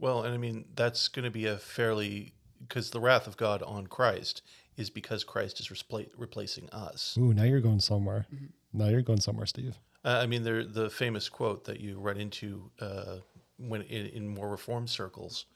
Well, 0.02 0.24
and 0.24 0.34
I 0.34 0.36
mean 0.36 0.64
that's 0.74 1.06
going 1.06 1.24
to 1.24 1.30
be 1.30 1.46
a 1.46 1.56
fairly 1.56 2.34
because 2.66 2.90
the 2.90 2.98
wrath 2.98 3.28
of 3.28 3.36
God 3.36 3.62
on 3.62 3.86
Christ 3.86 4.42
is 4.76 4.90
because 4.90 5.22
Christ 5.22 5.60
is 5.60 5.68
respla- 5.68 6.10
replacing 6.18 6.68
us. 6.70 7.16
Ooh, 7.16 7.32
now 7.32 7.44
you're 7.44 7.60
going 7.60 7.78
somewhere. 7.78 8.26
Now 8.72 8.88
you're 8.88 9.02
going 9.02 9.20
somewhere, 9.20 9.46
Steve. 9.46 9.78
Uh, 10.04 10.18
I 10.20 10.26
mean, 10.26 10.42
there 10.42 10.64
the 10.64 10.90
famous 10.90 11.28
quote 11.28 11.64
that 11.66 11.78
you 11.78 12.00
run 12.00 12.16
into 12.16 12.68
uh, 12.80 13.18
when 13.58 13.82
in, 13.82 14.06
in 14.06 14.26
more 14.26 14.48
reform 14.48 14.88
circles, 14.88 15.46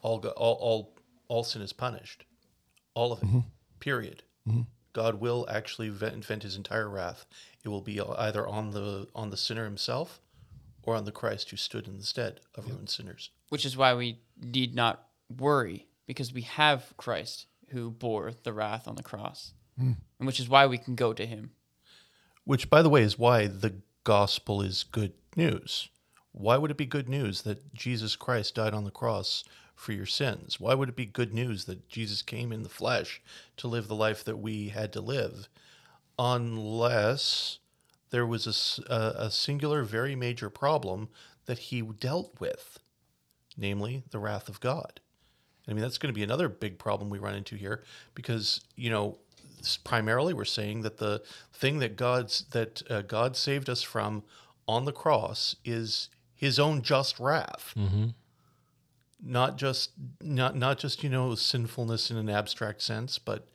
all, 0.00 0.18
go, 0.18 0.30
all 0.30 0.54
all 0.54 0.94
all 1.28 1.44
sin 1.44 1.60
is 1.60 1.74
punished, 1.74 2.24
all 2.94 3.12
of 3.12 3.22
it. 3.22 3.28
Period. 3.78 4.22
God 4.94 5.20
will 5.20 5.46
actually 5.50 5.88
vent, 5.90 6.24
vent 6.24 6.42
His 6.44 6.56
entire 6.56 6.88
wrath. 6.88 7.26
It 7.62 7.68
will 7.68 7.80
be 7.82 8.00
either 8.00 8.46
on 8.48 8.70
the 8.70 9.08
on 9.14 9.28
the 9.28 9.36
sinner 9.36 9.64
himself, 9.64 10.18
or 10.82 10.94
on 10.94 11.04
the 11.04 11.12
Christ 11.12 11.50
who 11.50 11.56
stood 11.56 11.86
in 11.86 11.98
the 11.98 12.04
stead 12.04 12.40
of 12.54 12.68
ruined 12.68 12.90
sinners. 12.90 13.30
Which 13.48 13.64
is 13.64 13.76
why 13.76 13.94
we 13.94 14.20
need 14.40 14.74
not 14.74 15.06
worry 15.38 15.86
because 16.06 16.32
we 16.32 16.42
have 16.42 16.92
Christ 16.96 17.46
who 17.68 17.90
bore 17.90 18.32
the 18.42 18.52
wrath 18.52 18.86
on 18.86 18.96
the 18.96 19.02
cross. 19.02 19.54
Hmm. 19.78 19.92
And 20.18 20.26
which 20.26 20.40
is 20.40 20.48
why 20.48 20.66
we 20.66 20.78
can 20.78 20.94
go 20.94 21.12
to 21.12 21.26
him. 21.26 21.52
Which, 22.44 22.68
by 22.68 22.82
the 22.82 22.90
way, 22.90 23.02
is 23.02 23.18
why 23.18 23.46
the 23.46 23.76
gospel 24.04 24.62
is 24.62 24.84
good 24.84 25.12
news. 25.36 25.88
Why 26.32 26.56
would 26.56 26.70
it 26.70 26.76
be 26.76 26.86
good 26.86 27.08
news 27.08 27.42
that 27.42 27.74
Jesus 27.74 28.16
Christ 28.16 28.54
died 28.54 28.74
on 28.74 28.84
the 28.84 28.90
cross 28.90 29.44
for 29.74 29.92
your 29.92 30.06
sins? 30.06 30.58
Why 30.58 30.74
would 30.74 30.88
it 30.88 30.96
be 30.96 31.06
good 31.06 31.32
news 31.32 31.64
that 31.66 31.88
Jesus 31.88 32.22
came 32.22 32.52
in 32.52 32.62
the 32.62 32.68
flesh 32.68 33.22
to 33.58 33.68
live 33.68 33.88
the 33.88 33.94
life 33.94 34.24
that 34.24 34.38
we 34.38 34.68
had 34.68 34.92
to 34.94 35.00
live? 35.00 35.48
Unless 36.18 37.58
there 38.12 38.26
was 38.26 38.46
a 38.46 39.30
singular, 39.30 39.82
very 39.82 40.14
major 40.14 40.48
problem 40.50 41.08
that 41.46 41.58
he 41.58 41.82
dealt 41.82 42.38
with, 42.38 42.78
namely 43.56 44.04
the 44.10 44.18
wrath 44.18 44.48
of 44.48 44.60
God. 44.60 45.00
I 45.66 45.72
mean, 45.72 45.80
that's 45.80 45.98
going 45.98 46.12
to 46.12 46.16
be 46.18 46.22
another 46.22 46.48
big 46.48 46.78
problem 46.78 47.08
we 47.08 47.18
run 47.18 47.34
into 47.34 47.56
here 47.56 47.82
because, 48.14 48.60
you 48.76 48.90
know, 48.90 49.18
primarily 49.84 50.34
we're 50.34 50.44
saying 50.44 50.82
that 50.82 50.98
the 50.98 51.22
thing 51.52 51.78
that 51.78 51.96
God's 51.96 52.44
that 52.50 52.82
uh, 52.90 53.02
God 53.02 53.36
saved 53.36 53.70
us 53.70 53.82
from 53.82 54.24
on 54.68 54.84
the 54.84 54.92
cross 54.92 55.56
is 55.64 56.08
his 56.34 56.58
own 56.58 56.82
just 56.82 57.18
wrath. 57.18 57.72
Not 59.24 59.56
just 59.56 59.92
not 60.20 60.56
not 60.56 60.78
just, 60.78 61.02
you 61.02 61.08
know, 61.08 61.34
sinfulness 61.34 62.10
in 62.10 62.16
an 62.16 62.28
abstract 62.28 62.82
sense, 62.82 63.18
but 63.18 63.46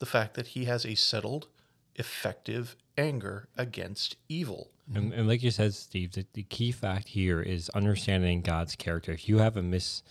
the 0.00 0.06
fact 0.06 0.34
that 0.34 0.48
he 0.48 0.64
has 0.64 0.84
a 0.84 0.96
settled, 0.96 1.46
effective 1.94 2.76
anger 2.96 3.48
against 3.56 4.16
evil. 4.28 4.70
And, 4.94 5.12
and 5.12 5.28
like 5.28 5.42
you 5.42 5.50
said, 5.50 5.74
Steve, 5.74 6.12
the, 6.12 6.26
the 6.34 6.42
key 6.42 6.72
fact 6.72 7.08
here 7.08 7.40
is 7.40 7.68
understanding 7.70 8.42
God's 8.42 8.76
character. 8.76 9.12
If 9.12 9.28
you 9.28 9.38
have 9.38 9.56
a 9.56 9.62
mis 9.62 10.02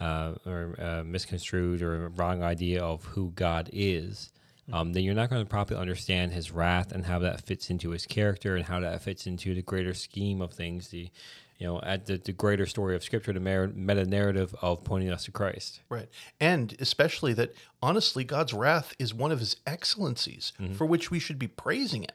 uh, 0.00 0.34
or 0.46 0.74
uh, 0.80 1.04
misconstrued 1.04 1.82
or 1.82 2.08
wrong 2.08 2.42
idea 2.42 2.82
of 2.82 3.04
who 3.04 3.32
God 3.34 3.68
is, 3.72 4.30
um, 4.72 4.92
then 4.92 5.02
you're 5.02 5.14
not 5.14 5.30
going 5.30 5.42
to 5.42 5.48
properly 5.48 5.80
understand 5.80 6.32
His 6.32 6.50
wrath 6.50 6.92
and 6.92 7.06
how 7.06 7.18
that 7.20 7.42
fits 7.42 7.70
into 7.70 7.90
His 7.90 8.06
character 8.06 8.56
and 8.56 8.66
how 8.66 8.80
that 8.80 9.02
fits 9.02 9.26
into 9.26 9.54
the 9.54 9.62
greater 9.62 9.94
scheme 9.94 10.40
of 10.40 10.52
things. 10.52 10.88
The 10.88 11.10
you 11.58 11.66
know, 11.66 11.80
at 11.82 12.06
the, 12.06 12.16
the 12.16 12.32
greater 12.32 12.66
story 12.66 12.94
of 12.94 13.02
Scripture, 13.02 13.32
the 13.32 13.40
meta 13.40 14.04
narrative 14.04 14.54
of 14.62 14.84
pointing 14.84 15.10
us 15.10 15.24
to 15.24 15.32
Christ. 15.32 15.80
Right. 15.88 16.08
And 16.40 16.76
especially 16.78 17.32
that, 17.34 17.52
honestly, 17.82 18.22
God's 18.22 18.54
wrath 18.54 18.94
is 18.98 19.12
one 19.12 19.32
of 19.32 19.40
his 19.40 19.56
excellencies 19.66 20.52
mm-hmm. 20.60 20.74
for 20.74 20.86
which 20.86 21.10
we 21.10 21.18
should 21.18 21.38
be 21.38 21.48
praising 21.48 22.02
him. 22.02 22.10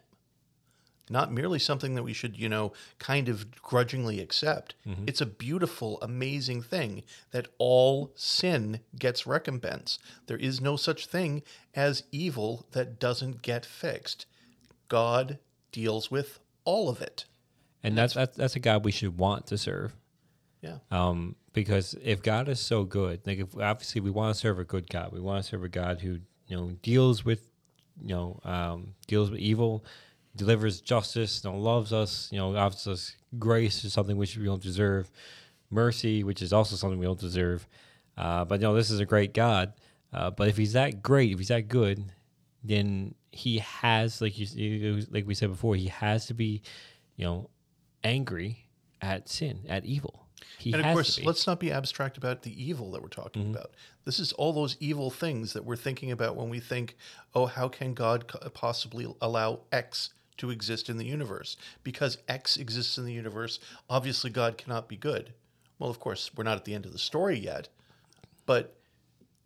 Not 1.09 1.33
merely 1.33 1.59
something 1.59 1.95
that 1.95 2.03
we 2.03 2.13
should, 2.13 2.39
you 2.39 2.47
know, 2.47 2.71
kind 2.97 3.27
of 3.27 3.61
grudgingly 3.61 4.21
accept. 4.21 4.75
Mm-hmm. 4.87 5.03
It's 5.07 5.19
a 5.19 5.25
beautiful, 5.25 5.99
amazing 6.01 6.61
thing 6.61 7.03
that 7.31 7.49
all 7.57 8.13
sin 8.15 8.79
gets 8.97 9.27
recompense. 9.27 9.99
There 10.27 10.37
is 10.37 10.61
no 10.61 10.77
such 10.77 11.07
thing 11.07 11.43
as 11.75 12.03
evil 12.13 12.65
that 12.71 12.99
doesn't 12.99 13.41
get 13.41 13.65
fixed. 13.65 14.25
God 14.87 15.39
deals 15.73 16.09
with 16.09 16.39
all 16.63 16.87
of 16.87 17.01
it. 17.01 17.25
And 17.83 17.97
that's, 17.97 18.13
that's 18.13 18.37
that's 18.37 18.55
a 18.55 18.59
God 18.59 18.85
we 18.85 18.91
should 18.91 19.17
want 19.17 19.47
to 19.47 19.57
serve. 19.57 19.93
Yeah. 20.61 20.77
Um, 20.91 21.35
because 21.51 21.95
if 22.01 22.23
God 22.23 22.47
is 22.47 22.59
so 22.59 22.83
good, 22.83 23.21
like 23.25 23.39
if 23.39 23.57
obviously 23.57 24.01
we 24.01 24.09
want 24.09 24.33
to 24.33 24.39
serve 24.39 24.59
a 24.59 24.63
good 24.63 24.89
God, 24.89 25.11
we 25.11 25.19
want 25.19 25.43
to 25.43 25.49
serve 25.49 25.63
a 25.63 25.69
God 25.69 25.99
who 25.99 26.19
you 26.47 26.55
know 26.55 26.71
deals 26.81 27.25
with, 27.25 27.49
you 28.01 28.15
know, 28.15 28.39
um, 28.45 28.95
deals 29.07 29.29
with 29.29 29.39
evil, 29.39 29.83
delivers 30.35 30.81
justice, 30.81 31.41
you 31.43 31.51
know, 31.51 31.57
loves 31.57 31.91
us, 31.91 32.29
you 32.31 32.39
know, 32.39 32.55
offers 32.55 32.87
us 32.87 33.15
grace 33.37 33.83
is 33.83 33.93
something 33.93 34.17
which 34.17 34.37
we 34.37 34.45
don't 34.45 34.61
deserve, 34.61 35.11
mercy, 35.69 36.23
which 36.23 36.41
is 36.41 36.53
also 36.53 36.75
something 36.75 36.99
we 36.99 37.05
don't 37.05 37.19
deserve. 37.19 37.67
Uh, 38.17 38.45
but 38.45 38.61
you 38.61 38.67
know, 38.67 38.75
this 38.75 38.89
is 38.89 38.99
a 38.99 39.05
great 39.05 39.33
God. 39.33 39.73
Uh, 40.13 40.29
but 40.29 40.47
if 40.47 40.57
He's 40.57 40.73
that 40.73 41.01
great, 41.01 41.31
if 41.31 41.39
He's 41.39 41.47
that 41.49 41.67
good, 41.67 42.05
then 42.63 43.15
He 43.31 43.59
has, 43.59 44.21
like 44.21 44.37
you, 44.37 44.45
you 44.55 45.05
like 45.11 45.27
we 45.27 45.35
said 45.35 45.49
before, 45.49 45.75
He 45.75 45.87
has 45.87 46.27
to 46.27 46.33
be, 46.33 46.61
you 47.15 47.25
know, 47.25 47.49
angry 48.03 48.65
at 49.01 49.29
sin, 49.29 49.61
at 49.67 49.85
evil. 49.85 50.27
He 50.57 50.71
and 50.71 50.79
of 50.79 50.85
has 50.85 50.93
course, 50.93 51.15
to 51.15 51.21
be. 51.21 51.27
let's 51.27 51.47
not 51.47 51.59
be 51.59 51.71
abstract 51.71 52.17
about 52.17 52.41
the 52.43 52.63
evil 52.63 52.91
that 52.91 53.01
we're 53.01 53.07
talking 53.07 53.51
about. 53.53 53.71
This 54.05 54.19
is 54.19 54.31
all 54.33 54.53
those 54.53 54.77
evil 54.79 55.09
things 55.09 55.53
that 55.53 55.65
we're 55.65 55.75
thinking 55.75 56.11
about 56.11 56.35
when 56.35 56.49
we 56.49 56.59
think, 56.59 56.95
oh, 57.33 57.45
how 57.45 57.67
can 57.67 57.93
God 57.93 58.31
possibly 58.53 59.07
allow 59.21 59.61
X 59.71 60.13
to 60.37 60.49
exist 60.49 60.89
in 60.89 60.97
the 60.97 61.05
universe? 61.05 61.57
Because 61.83 62.17
X 62.27 62.57
exists 62.57 62.97
in 62.97 63.05
the 63.05 63.13
universe, 63.13 63.59
obviously 63.89 64.29
God 64.29 64.57
cannot 64.57 64.87
be 64.87 64.97
good. 64.97 65.33
Well, 65.79 65.89
of 65.89 65.99
course, 65.99 66.31
we're 66.35 66.43
not 66.43 66.57
at 66.57 66.65
the 66.65 66.75
end 66.75 66.85
of 66.85 66.93
the 66.93 66.99
story 66.99 67.37
yet, 67.37 67.69
but 68.45 68.75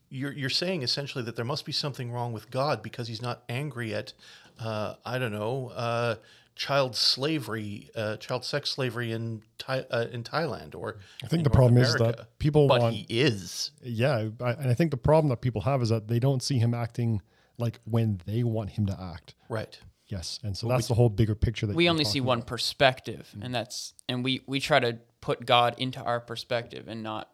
you're, 0.10 0.32
you're 0.32 0.50
saying 0.50 0.84
essentially 0.84 1.24
that 1.24 1.36
there 1.36 1.46
must 1.46 1.66
be 1.66 1.72
something 1.72 2.12
wrong 2.12 2.32
with 2.32 2.52
God 2.52 2.82
because 2.82 3.08
he's 3.08 3.22
not 3.22 3.44
angry 3.50 3.94
at, 3.94 4.14
uh, 4.60 4.96
I 5.06 5.18
don't 5.20 5.34
know, 5.34 5.72
uh, 5.76 6.16
child 6.58 6.96
slavery, 6.96 7.90
uh, 7.96 8.18
child 8.18 8.44
sex 8.44 8.72
slavery 8.72 9.12
in 9.12 9.44
Thai, 9.60 9.86
uh, 9.92 10.08
in 10.12 10.24
Thailand 10.24 10.74
or 10.76 10.98
I 11.24 11.28
think 11.28 11.40
in 11.40 11.44
the 11.44 11.50
North 11.50 11.54
problem 11.56 11.78
is 11.78 11.94
that 11.96 12.40
people 12.40 12.68
but 12.68 12.82
want 12.82 12.96
he 12.96 13.06
is. 13.10 13.72
yeah, 13.84 14.30
I, 14.42 14.52
and 14.54 14.70
I 14.70 14.74
think 14.74 14.92
the 14.92 14.98
problem 14.98 15.30
that 15.30 15.42
people 15.42 15.62
have 15.62 15.82
is 15.82 15.90
that 15.90 16.08
they 16.08 16.20
don't 16.20 16.42
see 16.42 16.58
him 16.58 16.74
acting 16.74 17.22
like 17.60 17.80
when 17.86 18.22
they 18.26 18.44
want 18.44 18.72
him 18.72 18.88
to 18.88 19.00
act. 19.00 19.36
Right. 19.50 19.80
Yes, 20.08 20.40
and 20.44 20.58
so 20.58 20.68
that's 20.68 20.88
the 20.88 20.94
whole 20.96 21.10
bigger 21.10 21.36
picture 21.36 21.68
that 21.68 21.76
we 21.76 21.90
only 21.90 22.06
see 22.06 22.20
talking 22.20 22.26
one 22.28 22.38
about. 22.40 22.48
perspective 22.48 23.30
and 23.42 23.54
that's 23.54 23.94
and 24.10 24.24
we 24.24 24.42
we 24.48 24.60
try 24.60 24.80
to 24.80 24.98
put 25.22 25.46
god 25.46 25.76
into 25.78 26.02
our 26.02 26.20
perspective 26.22 26.88
and 26.88 27.04
not 27.04 27.30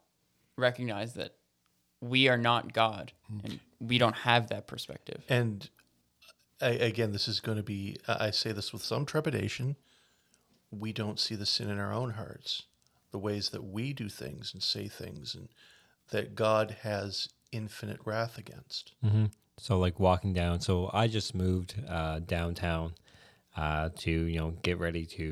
recognize 0.57 1.13
that 1.13 1.35
we 2.01 2.27
are 2.27 2.37
not 2.37 2.73
god 2.73 3.11
and 3.43 3.59
we 3.79 3.97
don't 3.99 4.15
have 4.15 4.47
that 4.47 4.65
perspective 4.67 5.21
And 5.29 5.69
I, 6.63 6.69
again, 6.69 7.11
this 7.11 7.27
is 7.27 7.39
going 7.39 7.57
to 7.57 7.63
be, 7.63 7.97
I 8.07 8.27
I 8.27 8.31
say 8.31 8.51
this 8.51 8.71
with 8.73 8.83
some 8.83 9.05
trepidation. 9.05 9.75
We 10.71 10.91
don't 10.93 11.19
see 11.19 11.35
the 11.35 11.45
sin 11.45 11.69
in 11.69 11.79
our 11.79 11.93
own 11.93 12.11
hearts, 12.11 12.63
the 13.11 13.19
ways 13.19 13.49
that 13.49 13.63
we 13.63 13.93
do 13.93 14.09
things 14.09 14.51
and 14.53 14.63
say 14.63 14.87
things, 14.87 15.35
and 15.35 15.49
that 16.09 16.33
God 16.35 16.77
has 16.81 17.29
infinite 17.51 17.99
wrath 18.05 18.37
against. 18.37 18.93
So 19.59 19.77
like 19.77 19.99
walking 19.99 20.33
down. 20.33 20.59
So 20.61 20.89
I 20.93 21.07
just 21.07 21.35
moved 21.35 21.75
uh, 21.87 22.19
downtown 22.19 22.93
uh, 23.55 23.89
to 23.97 24.11
you 24.11 24.39
know 24.39 24.51
get 24.63 24.79
ready 24.79 25.05
to 25.05 25.23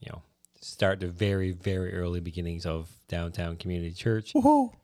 you 0.00 0.08
know 0.08 0.22
start 0.60 1.00
the 1.00 1.08
very 1.08 1.50
very 1.50 1.92
early 1.94 2.20
beginnings 2.20 2.64
of 2.64 2.88
downtown 3.08 3.56
community 3.56 3.92
church. 3.92 4.32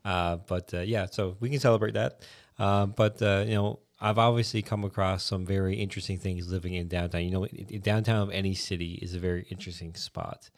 Uh, 0.03 0.35
but 0.47 0.73
uh, 0.73 0.79
yeah, 0.81 1.05
so 1.05 1.37
we 1.39 1.49
can 1.49 1.59
celebrate 1.59 1.93
that. 1.93 2.21
Uh, 2.59 2.87
but 2.87 3.21
uh, 3.21 3.45
you 3.47 3.55
know. 3.55 3.79
I've 3.99 4.17
obviously 4.19 4.61
come 4.61 4.83
across 4.83 5.23
some 5.23 5.45
very 5.45 5.75
interesting 5.75 6.17
things 6.19 6.47
living 6.51 6.73
in 6.75 6.87
downtown. 6.87 7.23
You 7.23 7.31
know, 7.31 7.45
i- 7.45 7.65
i- 7.73 7.77
downtown 7.77 8.21
of 8.21 8.29
any 8.31 8.53
city 8.53 8.93
is 9.01 9.15
a 9.15 9.19
very 9.19 9.45
interesting 9.49 9.95
spot. 9.95 10.49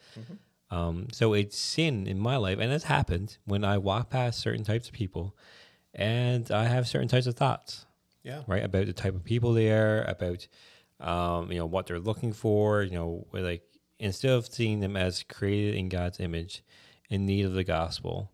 Um, 0.72 1.08
so 1.12 1.34
it's 1.34 1.58
sin 1.58 2.06
in 2.06 2.20
my 2.20 2.38
life, 2.38 2.60
and 2.60 2.72
it's 2.72 2.84
happened 2.84 3.38
when 3.46 3.64
I 3.64 3.78
walk 3.80 4.10
past 4.10 4.40
certain 4.40 4.64
types 4.64 4.88
of 4.88 4.94
people, 4.94 5.36
and 5.94 6.52
I 6.52 6.66
have 6.66 6.88
certain 6.88 7.08
types 7.08 7.26
of 7.28 7.36
thoughts 7.36 7.86
Yeah. 8.24 8.44
right? 8.46 8.64
About 8.64 8.86
the 8.86 8.94
type 8.94 9.16
of 9.16 9.24
people 9.24 9.54
they 9.54 9.72
are, 9.72 10.04
about 10.04 10.48
um, 11.00 11.50
you 11.52 11.58
know 11.58 11.66
what 11.66 11.88
they're 11.88 11.98
looking 12.00 12.34
for. 12.34 12.84
You 12.84 12.92
know, 12.92 13.28
like 13.32 13.64
instead 14.00 14.32
of 14.32 14.46
seeing 14.48 14.82
them 14.82 14.98
as 14.98 15.24
created 15.24 15.76
in 15.76 15.88
God's 15.90 16.20
image, 16.20 16.62
in 17.10 17.26
need 17.26 17.46
of 17.46 17.54
the 17.54 17.64
gospel, 17.64 18.32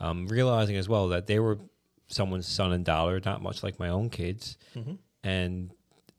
um, 0.00 0.26
realizing 0.26 0.76
as 0.76 0.88
well 0.88 1.08
that 1.08 1.26
they 1.26 1.38
were 1.38 1.58
someone's 2.08 2.46
son 2.46 2.72
and 2.72 2.84
daughter, 2.84 3.20
not 3.24 3.42
much 3.42 3.62
like 3.62 3.78
my 3.78 3.88
own 3.88 4.10
kids, 4.10 4.56
mm-hmm. 4.74 4.94
and 5.22 5.70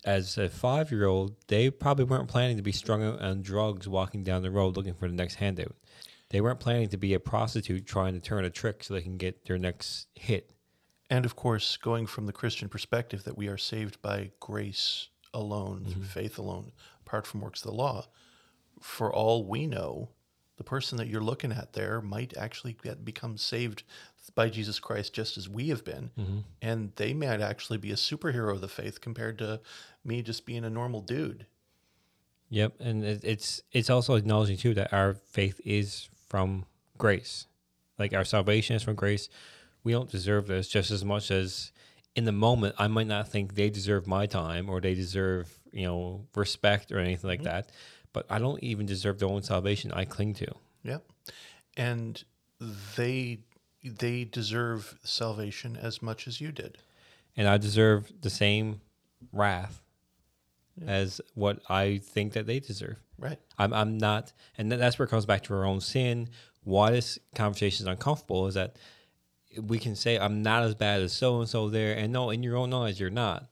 as 0.06 0.38
a 0.38 0.50
five 0.50 0.92
year 0.92 1.06
old, 1.06 1.36
they 1.48 1.70
probably 1.70 2.06
weren't 2.06 2.30
planning 2.30 2.58
to 2.58 2.64
be 2.64 2.72
strung 2.72 3.04
out 3.04 3.22
on 3.22 3.42
drugs 3.42 3.88
walking 3.88 4.24
down 4.24 4.42
the 4.42 4.52
road 4.52 4.78
looking 4.78 4.94
for 4.94 5.08
the 5.08 5.16
next 5.16 5.36
handout. 5.36 5.76
They 6.30 6.42
weren't 6.42 6.60
planning 6.60 6.90
to 6.90 6.98
be 6.98 7.14
a 7.14 7.20
prostitute 7.20 7.86
trying 7.86 8.14
to 8.14 8.20
turn 8.20 8.46
a 8.46 8.50
trick 8.50 8.84
so 8.84 8.94
they 8.94 9.02
can 9.02 9.18
get 9.18 9.46
their 9.46 9.58
next 9.58 10.08
hit. 10.16 10.52
And 11.10 11.26
of 11.26 11.36
course, 11.36 11.76
going 11.76 12.06
from 12.06 12.28
the 12.28 12.34
Christian 12.34 12.70
perspective 12.70 13.24
that 13.24 13.38
we 13.38 13.48
are 13.48 13.58
saved 13.58 14.02
by 14.02 14.32
grace 14.40 15.10
alone, 15.34 15.86
through 15.86 16.04
mm-hmm. 16.04 16.04
faith 16.04 16.38
alone, 16.38 16.72
apart 17.06 17.26
from 17.26 17.42
works 17.42 17.66
of 17.66 17.72
the 17.72 17.78
law, 17.78 18.06
for 18.80 19.14
all 19.14 19.44
we 19.44 19.66
know, 19.66 20.10
the 20.58 20.64
person 20.64 20.98
that 20.98 21.08
you're 21.08 21.22
looking 21.22 21.52
at 21.52 21.74
there 21.74 22.02
might 22.02 22.38
actually 22.38 22.74
get, 22.74 23.04
become 23.04 23.38
saved 23.38 23.84
by 24.36 24.50
Jesus 24.50 24.80
Christ 24.80 25.14
just 25.14 25.38
as 25.38 25.50
we 25.50 25.70
have 25.70 25.84
been. 25.84 26.12
Mm-hmm. 26.18 26.40
And 26.62 26.92
they 26.96 27.14
might 27.14 27.42
actually 27.42 27.78
be 27.78 27.92
a 27.92 27.96
superhero 27.96 28.52
of 28.52 28.62
the 28.62 28.68
faith 28.68 29.02
compared 29.02 29.38
to 29.40 29.62
me 30.04 30.22
just 30.22 30.46
being 30.46 30.64
a 30.64 30.70
normal 30.70 31.02
dude. 31.02 31.46
Yep, 32.50 32.74
and 32.80 33.04
it, 33.04 33.24
it's 33.24 33.62
it's 33.72 33.90
also 33.90 34.16
acknowledging 34.16 34.58
too 34.58 34.74
that 34.74 34.92
our 34.92 35.14
faith 35.14 35.62
is 35.64 36.10
from 36.28 36.66
grace, 36.98 37.46
like 38.00 38.14
our 38.14 38.26
salvation 38.26 38.76
is 38.76 38.82
from 38.84 38.96
grace. 38.96 39.30
We 39.84 39.92
don't 39.92 40.10
deserve 40.10 40.48
this 40.48 40.68
just 40.68 40.90
as 40.90 41.06
much 41.06 41.30
as 41.30 41.72
in 42.16 42.26
the 42.26 42.32
moment 42.32 42.76
I 42.80 42.88
might 42.88 43.08
not 43.08 43.30
think 43.30 43.54
they 43.54 43.70
deserve 43.70 44.08
my 44.08 44.26
time 44.26 44.68
or 44.68 44.82
they 44.82 44.96
deserve 44.96 45.60
you 45.72 45.86
know 45.86 46.26
respect 46.36 46.92
or 46.92 46.98
anything 46.98 47.30
like 47.30 47.42
mm-hmm. 47.42 47.50
that, 47.50 47.70
but 48.14 48.26
I 48.32 48.40
don't 48.40 48.62
even 48.64 48.88
deserve 48.88 49.20
their 49.20 49.30
own 49.30 49.44
salvation. 49.44 49.92
I 49.92 50.06
cling 50.06 50.34
to. 50.36 50.52
Yep. 50.84 51.04
And 51.78 52.24
they 52.98 53.40
they 53.84 54.26
deserve 54.26 54.98
salvation 55.04 55.78
as 55.78 56.02
much 56.02 56.28
as 56.28 56.42
you 56.42 56.52
did. 56.52 56.78
and 57.38 57.48
I 57.48 57.58
deserve 57.58 58.12
the 58.22 58.30
same 58.30 58.82
wrath 59.32 59.82
as 60.86 61.22
what 61.36 61.60
I 61.70 62.00
think 62.04 62.34
that 62.34 62.46
they 62.48 62.60
deserve. 62.60 62.98
Right. 63.18 63.40
I'm, 63.58 63.74
I'm 63.74 63.98
not, 63.98 64.32
and 64.58 64.72
that's 64.72 64.98
where 64.98 65.06
it 65.06 65.10
comes 65.10 65.26
back 65.26 65.44
to 65.44 65.54
our 65.54 65.66
own 65.66 65.82
sin. 65.82 66.30
Why 66.64 66.92
this 66.92 67.20
conversation 67.36 67.86
is 67.86 67.88
uncomfortable 67.88 68.48
is 68.48 68.56
that 68.56 68.78
we 69.62 69.80
can 69.80 69.96
say 69.96 70.18
I'm 70.18 70.42
not 70.42 70.64
as 70.64 70.76
bad 70.76 71.02
as 71.02 71.14
so 71.14 71.40
and 71.40 71.50
so 71.50 71.70
there, 71.70 71.96
and 71.96 72.14
no, 72.14 72.30
in 72.30 72.44
your 72.44 72.56
own 72.56 72.70
knowledge 72.70 73.00
you're 73.00 73.10
not. 73.10 73.50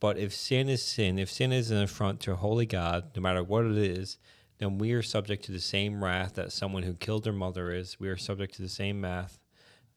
But 0.00 0.18
if 0.18 0.34
sin 0.34 0.68
is 0.68 0.84
sin, 0.84 1.18
if 1.18 1.30
sin 1.30 1.52
is 1.52 1.70
an 1.70 1.82
affront 1.82 2.20
to 2.20 2.32
a 2.32 2.36
holy 2.36 2.66
God, 2.66 3.10
no 3.14 3.22
matter 3.22 3.42
what 3.42 3.64
it 3.64 3.76
is, 3.76 4.18
then 4.58 4.78
we 4.78 4.92
are 4.92 5.02
subject 5.02 5.44
to 5.44 5.52
the 5.52 5.60
same 5.60 6.02
wrath 6.02 6.34
that 6.34 6.52
someone 6.52 6.82
who 6.82 6.94
killed 6.94 7.24
their 7.24 7.32
mother 7.32 7.72
is. 7.72 7.98
We 7.98 8.08
are 8.08 8.16
subject 8.16 8.54
to 8.56 8.62
the 8.62 8.68
same 8.68 9.02
wrath. 9.02 9.38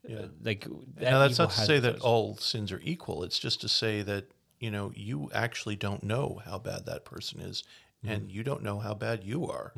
Yeah. 0.07 0.19
Uh, 0.19 0.27
like 0.43 0.61
that 0.95 1.11
now 1.11 1.19
that's 1.19 1.37
not 1.37 1.51
to 1.51 1.61
say 1.61 1.79
that 1.79 1.99
all 1.99 2.37
sins 2.37 2.71
are 2.71 2.81
equal. 2.83 3.23
It's 3.23 3.39
just 3.39 3.61
to 3.61 3.69
say 3.69 4.01
that 4.03 4.25
you 4.59 4.71
know 4.71 4.91
you 4.95 5.29
actually 5.33 5.75
don't 5.75 6.03
know 6.03 6.41
how 6.45 6.57
bad 6.59 6.85
that 6.85 7.05
person 7.05 7.39
is, 7.41 7.63
Mm-hmm. 8.05 8.13
and 8.13 8.31
you 8.31 8.43
don't 8.43 8.61
know 8.61 8.77
how 8.77 8.93
bad 8.93 9.23
you 9.23 9.47
are. 9.47 9.73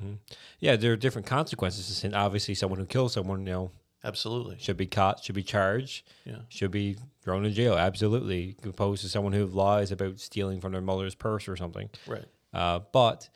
Yeah, 0.59 0.75
there 0.75 0.91
are 0.91 0.97
different 0.97 1.25
consequences 1.25 1.87
to 1.87 1.93
sin. 1.93 2.13
Obviously, 2.13 2.53
someone 2.53 2.77
who 2.77 2.85
kills 2.85 3.13
someone, 3.13 3.45
you 3.47 3.53
know, 3.53 3.71
Absolutely. 4.03 4.57
should 4.59 4.75
be 4.75 4.87
caught, 4.87 5.23
should 5.23 5.35
be 5.35 5.41
charged, 5.43 6.05
Yeah. 6.25 6.39
should 6.49 6.69
be 6.71 6.97
thrown 7.21 7.45
in 7.45 7.53
jail. 7.53 7.75
Absolutely, 7.77 8.57
opposed 8.65 9.03
to 9.03 9.09
someone 9.09 9.31
who 9.31 9.45
lies 9.45 9.93
about 9.93 10.19
stealing 10.19 10.59
from 10.59 10.73
their 10.73 10.81
mother's 10.81 11.15
purse 11.15 11.47
or 11.47 11.55
something. 11.55 11.89
Right. 12.05 12.25
Uh, 12.53 12.79
but 12.91 13.29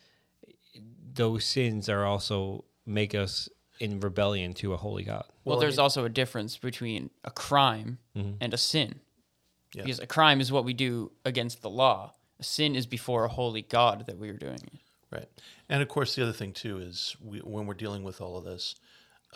those 1.13 1.45
sins 1.45 1.87
are 1.89 2.03
also 2.05 2.65
make 2.85 3.15
us 3.15 3.47
in 3.83 3.99
rebellion 3.99 4.53
to 4.53 4.73
a 4.73 4.77
holy 4.77 5.03
God. 5.03 5.25
well, 5.43 5.55
Well, 5.55 5.57
I 5.57 5.61
there's 5.61 5.75
mean- 5.77 5.83
also 5.83 6.05
a 6.05 6.09
difference 6.09 6.57
between 6.57 7.09
a 7.23 7.31
crime 7.31 7.97
and 8.15 8.53
a 8.53 8.57
sin 8.57 9.01
Yeah. 9.75 9.83
because 9.83 9.99
a 9.99 10.07
crime 10.07 10.39
is 10.41 10.51
what 10.51 10.63
we 10.65 10.73
do 10.73 11.11
against 11.25 11.61
the 11.61 11.69
law 11.69 12.13
a 12.39 12.43
sin 12.43 12.75
is 12.75 12.85
before 12.87 13.25
a 13.25 13.29
holy 13.29 13.61
god 13.61 14.05
that 14.07 14.17
we 14.17 14.29
are 14.29 14.37
doing 14.47 14.59
it 14.73 14.79
Right. 15.11 15.29
And 15.69 15.81
of 15.83 15.87
course, 15.89 16.15
the 16.15 16.23
other 16.23 16.33
thing 16.33 16.53
too 16.53 16.79
is 16.79 17.15
we, 17.21 17.37
when 17.39 17.67
we're 17.67 17.75
dealing 17.75 18.03
with 18.03 18.19
all 18.19 18.35
of 18.35 18.45
this, 18.45 18.73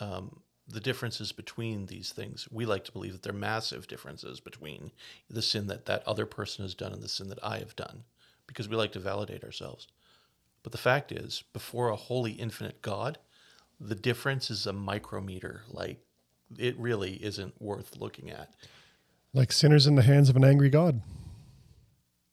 um, 0.00 0.40
the 0.66 0.80
differences 0.80 1.30
between 1.30 1.86
these 1.86 2.10
things, 2.10 2.48
we 2.50 2.66
like 2.66 2.82
to 2.86 2.92
believe 2.92 3.12
that 3.12 3.22
they're 3.22 3.32
massive 3.32 3.86
differences 3.86 4.40
between 4.40 4.90
the 5.30 5.40
sin 5.40 5.68
that 5.68 5.86
that 5.86 6.02
other 6.04 6.26
person 6.26 6.64
has 6.64 6.74
done 6.74 6.92
and 6.92 7.00
the 7.00 7.08
sin 7.08 7.28
that 7.28 7.38
I 7.44 7.58
have 7.60 7.76
done, 7.76 8.02
because 8.48 8.68
we 8.68 8.74
like 8.74 8.90
to 8.92 8.98
validate 8.98 9.44
ourselves. 9.44 9.86
But 10.64 10.72
the 10.72 10.78
fact 10.78 11.12
is, 11.12 11.44
before 11.52 11.90
a 11.90 11.96
holy, 11.96 12.32
infinite 12.32 12.82
God, 12.82 13.18
the 13.80 13.94
difference 13.94 14.50
is 14.50 14.66
a 14.66 14.72
micrometer. 14.72 15.62
Like, 15.70 16.00
it 16.58 16.78
really 16.78 17.12
isn't 17.22 17.60
worth 17.60 17.96
looking 17.96 18.30
at. 18.30 18.54
Like 19.34 19.52
sinners 19.52 19.86
in 19.86 19.94
the 19.94 20.02
hands 20.02 20.28
of 20.28 20.36
an 20.36 20.44
angry 20.44 20.70
God. 20.70 21.02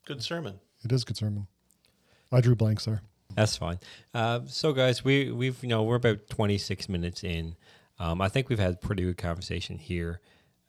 Good 0.06 0.24
sermon. 0.24 0.60
It 0.84 0.92
is 0.92 1.04
good 1.04 1.18
sermon. 1.18 1.48
I 2.32 2.42
drew 2.42 2.56
blanks 2.56 2.86
there. 2.86 3.02
That's 3.36 3.58
fine. 3.58 3.80
Uh, 4.14 4.42
so, 4.46 4.72
guys, 4.72 5.04
we 5.04 5.32
we've 5.32 5.62
you 5.62 5.70
know 5.70 5.84
we're 5.84 5.96
about 5.96 6.28
twenty 6.30 6.58
six 6.58 6.88
minutes 6.88 7.24
in. 7.24 7.56
Um, 8.00 8.22
I 8.22 8.30
think 8.30 8.50
we've 8.50 8.60
had 8.60 8.82
pretty 8.82 9.04
good 9.04 9.18
conversation 9.18 9.78
here. 9.78 10.22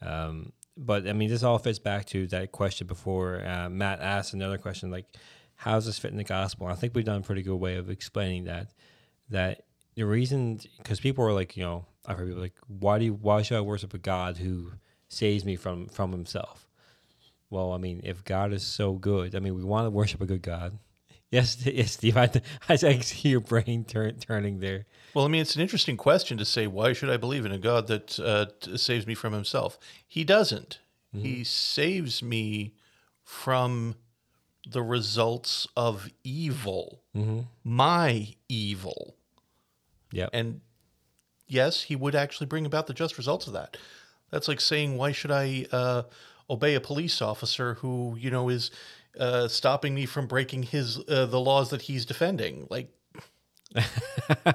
Um, 0.02 0.52
but 0.76 1.08
I 1.08 1.12
mean, 1.12 1.30
this 1.30 1.42
all 1.42 1.58
fits 1.58 1.78
back 1.78 2.06
to 2.06 2.26
that 2.28 2.52
question 2.52 2.86
before 2.86 3.44
uh, 3.46 3.68
Matt 3.68 4.00
asked 4.00 4.34
another 4.34 4.58
question 4.58 4.90
like, 4.90 5.06
"How 5.54 5.74
does 5.74 5.86
this 5.86 5.98
fit 5.98 6.10
in 6.10 6.16
the 6.16 6.24
gospel?" 6.24 6.66
And 6.66 6.76
I 6.76 6.80
think 6.80 6.94
we've 6.94 7.04
done 7.04 7.20
a 7.20 7.24
pretty 7.24 7.42
good 7.42 7.56
way 7.56 7.76
of 7.76 7.88
explaining 7.88 8.44
that. 8.44 8.72
That 9.30 9.65
the 9.96 10.04
reason, 10.04 10.60
because 10.78 11.00
people 11.00 11.24
are 11.24 11.32
like, 11.32 11.56
you 11.56 11.62
know, 11.64 11.86
I've 12.06 12.18
heard 12.18 12.28
people 12.28 12.42
like, 12.42 12.54
"Why 12.68 12.98
do 12.98 13.06
you, 13.06 13.14
why 13.14 13.42
should 13.42 13.56
I 13.56 13.60
worship 13.62 13.94
a 13.94 13.98
God 13.98 14.36
who 14.36 14.72
saves 15.08 15.44
me 15.44 15.56
from 15.56 15.88
from 15.88 16.12
Himself?" 16.12 16.68
Well, 17.50 17.72
I 17.72 17.78
mean, 17.78 18.00
if 18.04 18.24
God 18.24 18.52
is 18.52 18.64
so 18.64 18.92
good, 18.94 19.34
I 19.34 19.38
mean, 19.40 19.54
we 19.54 19.64
want 19.64 19.86
to 19.86 19.90
worship 19.90 20.20
a 20.20 20.26
good 20.26 20.42
God. 20.42 20.78
Yes, 21.28 21.66
yes, 21.66 21.90
Steve. 21.92 22.16
I, 22.16 22.30
I 22.68 22.76
see 22.76 23.30
your 23.30 23.40
brain 23.40 23.84
turn, 23.84 24.16
turning 24.20 24.60
there. 24.60 24.86
Well, 25.12 25.24
I 25.24 25.28
mean, 25.28 25.42
it's 25.42 25.56
an 25.56 25.60
interesting 25.60 25.96
question 25.96 26.38
to 26.38 26.44
say, 26.44 26.68
why 26.68 26.92
should 26.92 27.10
I 27.10 27.16
believe 27.16 27.44
in 27.44 27.50
a 27.50 27.58
God 27.58 27.88
that 27.88 28.20
uh, 28.20 28.46
t- 28.60 28.76
saves 28.78 29.08
me 29.08 29.14
from 29.16 29.32
himself? 29.32 29.76
He 30.06 30.22
doesn't. 30.22 30.78
He 31.12 31.42
saves 31.42 32.22
me 32.22 32.74
from 33.24 33.96
the 34.68 34.82
results 34.82 35.66
of 35.76 36.08
evil, 36.22 37.02
my 37.64 38.34
evil. 38.48 39.16
Yeah. 40.16 40.28
And 40.32 40.62
yes, 41.46 41.82
he 41.82 41.94
would 41.94 42.14
actually 42.14 42.46
bring 42.46 42.64
about 42.64 42.86
the 42.86 42.94
just 42.94 43.18
results 43.18 43.46
of 43.46 43.52
that. 43.52 43.76
That's 44.30 44.48
like 44.48 44.60
saying, 44.60 44.96
why 44.96 45.12
should 45.12 45.30
I 45.30 45.66
uh, 45.70 46.02
obey 46.48 46.74
a 46.74 46.80
police 46.80 47.20
officer 47.20 47.74
who, 47.74 48.16
you 48.18 48.30
know, 48.30 48.48
is 48.48 48.70
uh, 49.20 49.46
stopping 49.48 49.94
me 49.94 50.06
from 50.06 50.26
breaking 50.26 50.64
his 50.64 50.98
uh, 51.06 51.26
the 51.26 51.38
laws 51.38 51.68
that 51.70 51.82
he's 51.82 52.06
defending? 52.06 52.66
Like, 52.70 52.90
I, 53.76 54.54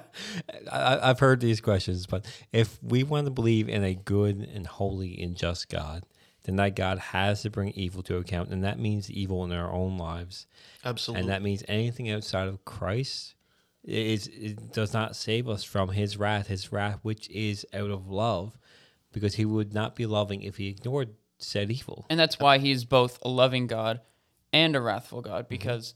I've 0.72 1.20
heard 1.20 1.42
these 1.42 1.62
questions, 1.62 2.08
but 2.08 2.26
if 2.52 2.82
we 2.82 3.04
want 3.04 3.26
to 3.26 3.32
believe 3.32 3.70
in 3.70 3.84
a 3.84 3.94
good 3.94 4.50
and 4.54 4.66
holy 4.66 5.22
and 5.22 5.36
just 5.36 5.70
God, 5.70 6.04
then 6.44 6.56
that 6.56 6.76
God 6.76 6.98
has 6.98 7.44
to 7.44 7.52
bring 7.52 7.70
evil 7.74 8.02
to 8.04 8.18
account, 8.18 8.50
and 8.50 8.64
that 8.64 8.80
means 8.80 9.12
evil 9.12 9.44
in 9.44 9.52
our 9.52 9.72
own 9.72 10.00
lives, 10.00 10.48
absolutely. 10.84 11.22
and 11.22 11.30
that 11.30 11.44
means 11.44 11.64
anything 11.68 12.10
outside 12.10 12.48
of 12.48 12.66
Christ 12.66 13.36
is 13.84 14.28
it 14.28 14.74
does 14.74 14.94
not 14.94 15.16
save 15.16 15.50
us 15.50 15.64
from 15.64 15.90
His 15.90 16.18
wrath, 16.18 16.48
His 16.48 16.72
wrath 16.72 17.00
which 17.02 17.30
is 17.30 17.66
out 17.74 17.90
of 17.90 18.10
love, 18.10 18.58
because 19.12 19.36
He 19.36 19.46
would 19.46 19.74
not 19.74 19.96
be 19.96 20.06
loving 20.06 20.42
if 20.44 20.58
He 20.58 20.68
ignored 20.68 21.10
said 21.44 21.72
evil. 21.72 22.06
And 22.10 22.20
that's 22.20 22.40
why 22.40 22.58
he 22.58 22.72
is 22.72 22.86
both 22.86 23.20
a 23.22 23.30
loving 23.30 23.68
God 23.68 24.02
and 24.54 24.76
a 24.76 24.82
wrathful 24.82 25.22
God 25.22 25.46
mm-hmm. 25.46 25.50
because 25.50 25.96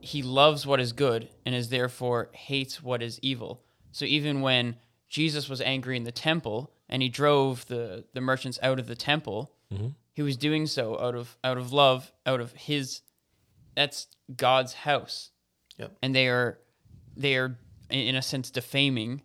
he 0.00 0.22
loves 0.22 0.66
what 0.66 0.80
is 0.80 0.92
good 0.92 1.28
and 1.44 1.54
is 1.54 1.68
therefore 1.68 2.30
hates 2.32 2.82
what 2.82 3.02
is 3.02 3.18
evil. 3.20 3.62
So 3.92 4.04
even 4.04 4.40
when 4.40 4.76
Jesus 5.08 5.48
was 5.48 5.60
angry 5.60 5.96
in 5.96 6.04
the 6.04 6.12
temple 6.12 6.72
and 6.88 7.02
he 7.02 7.08
drove 7.08 7.66
the, 7.66 8.04
the 8.14 8.20
merchants 8.20 8.58
out 8.62 8.78
of 8.78 8.86
the 8.86 8.94
temple, 8.94 9.52
mm-hmm. 9.72 9.88
he 10.12 10.22
was 10.22 10.36
doing 10.36 10.66
so 10.66 10.98
out 11.00 11.14
of 11.14 11.36
out 11.42 11.58
of 11.58 11.72
love, 11.72 12.12
out 12.24 12.40
of 12.40 12.52
his 12.52 13.02
that's 13.74 14.08
God's 14.36 14.74
house. 14.74 15.30
Yep. 15.78 15.96
And 16.02 16.14
they 16.14 16.28
are 16.28 16.58
they 17.18 17.36
are 17.36 17.58
in 17.90 17.98
in 18.00 18.14
a 18.16 18.22
sense 18.22 18.50
defaming 18.50 19.22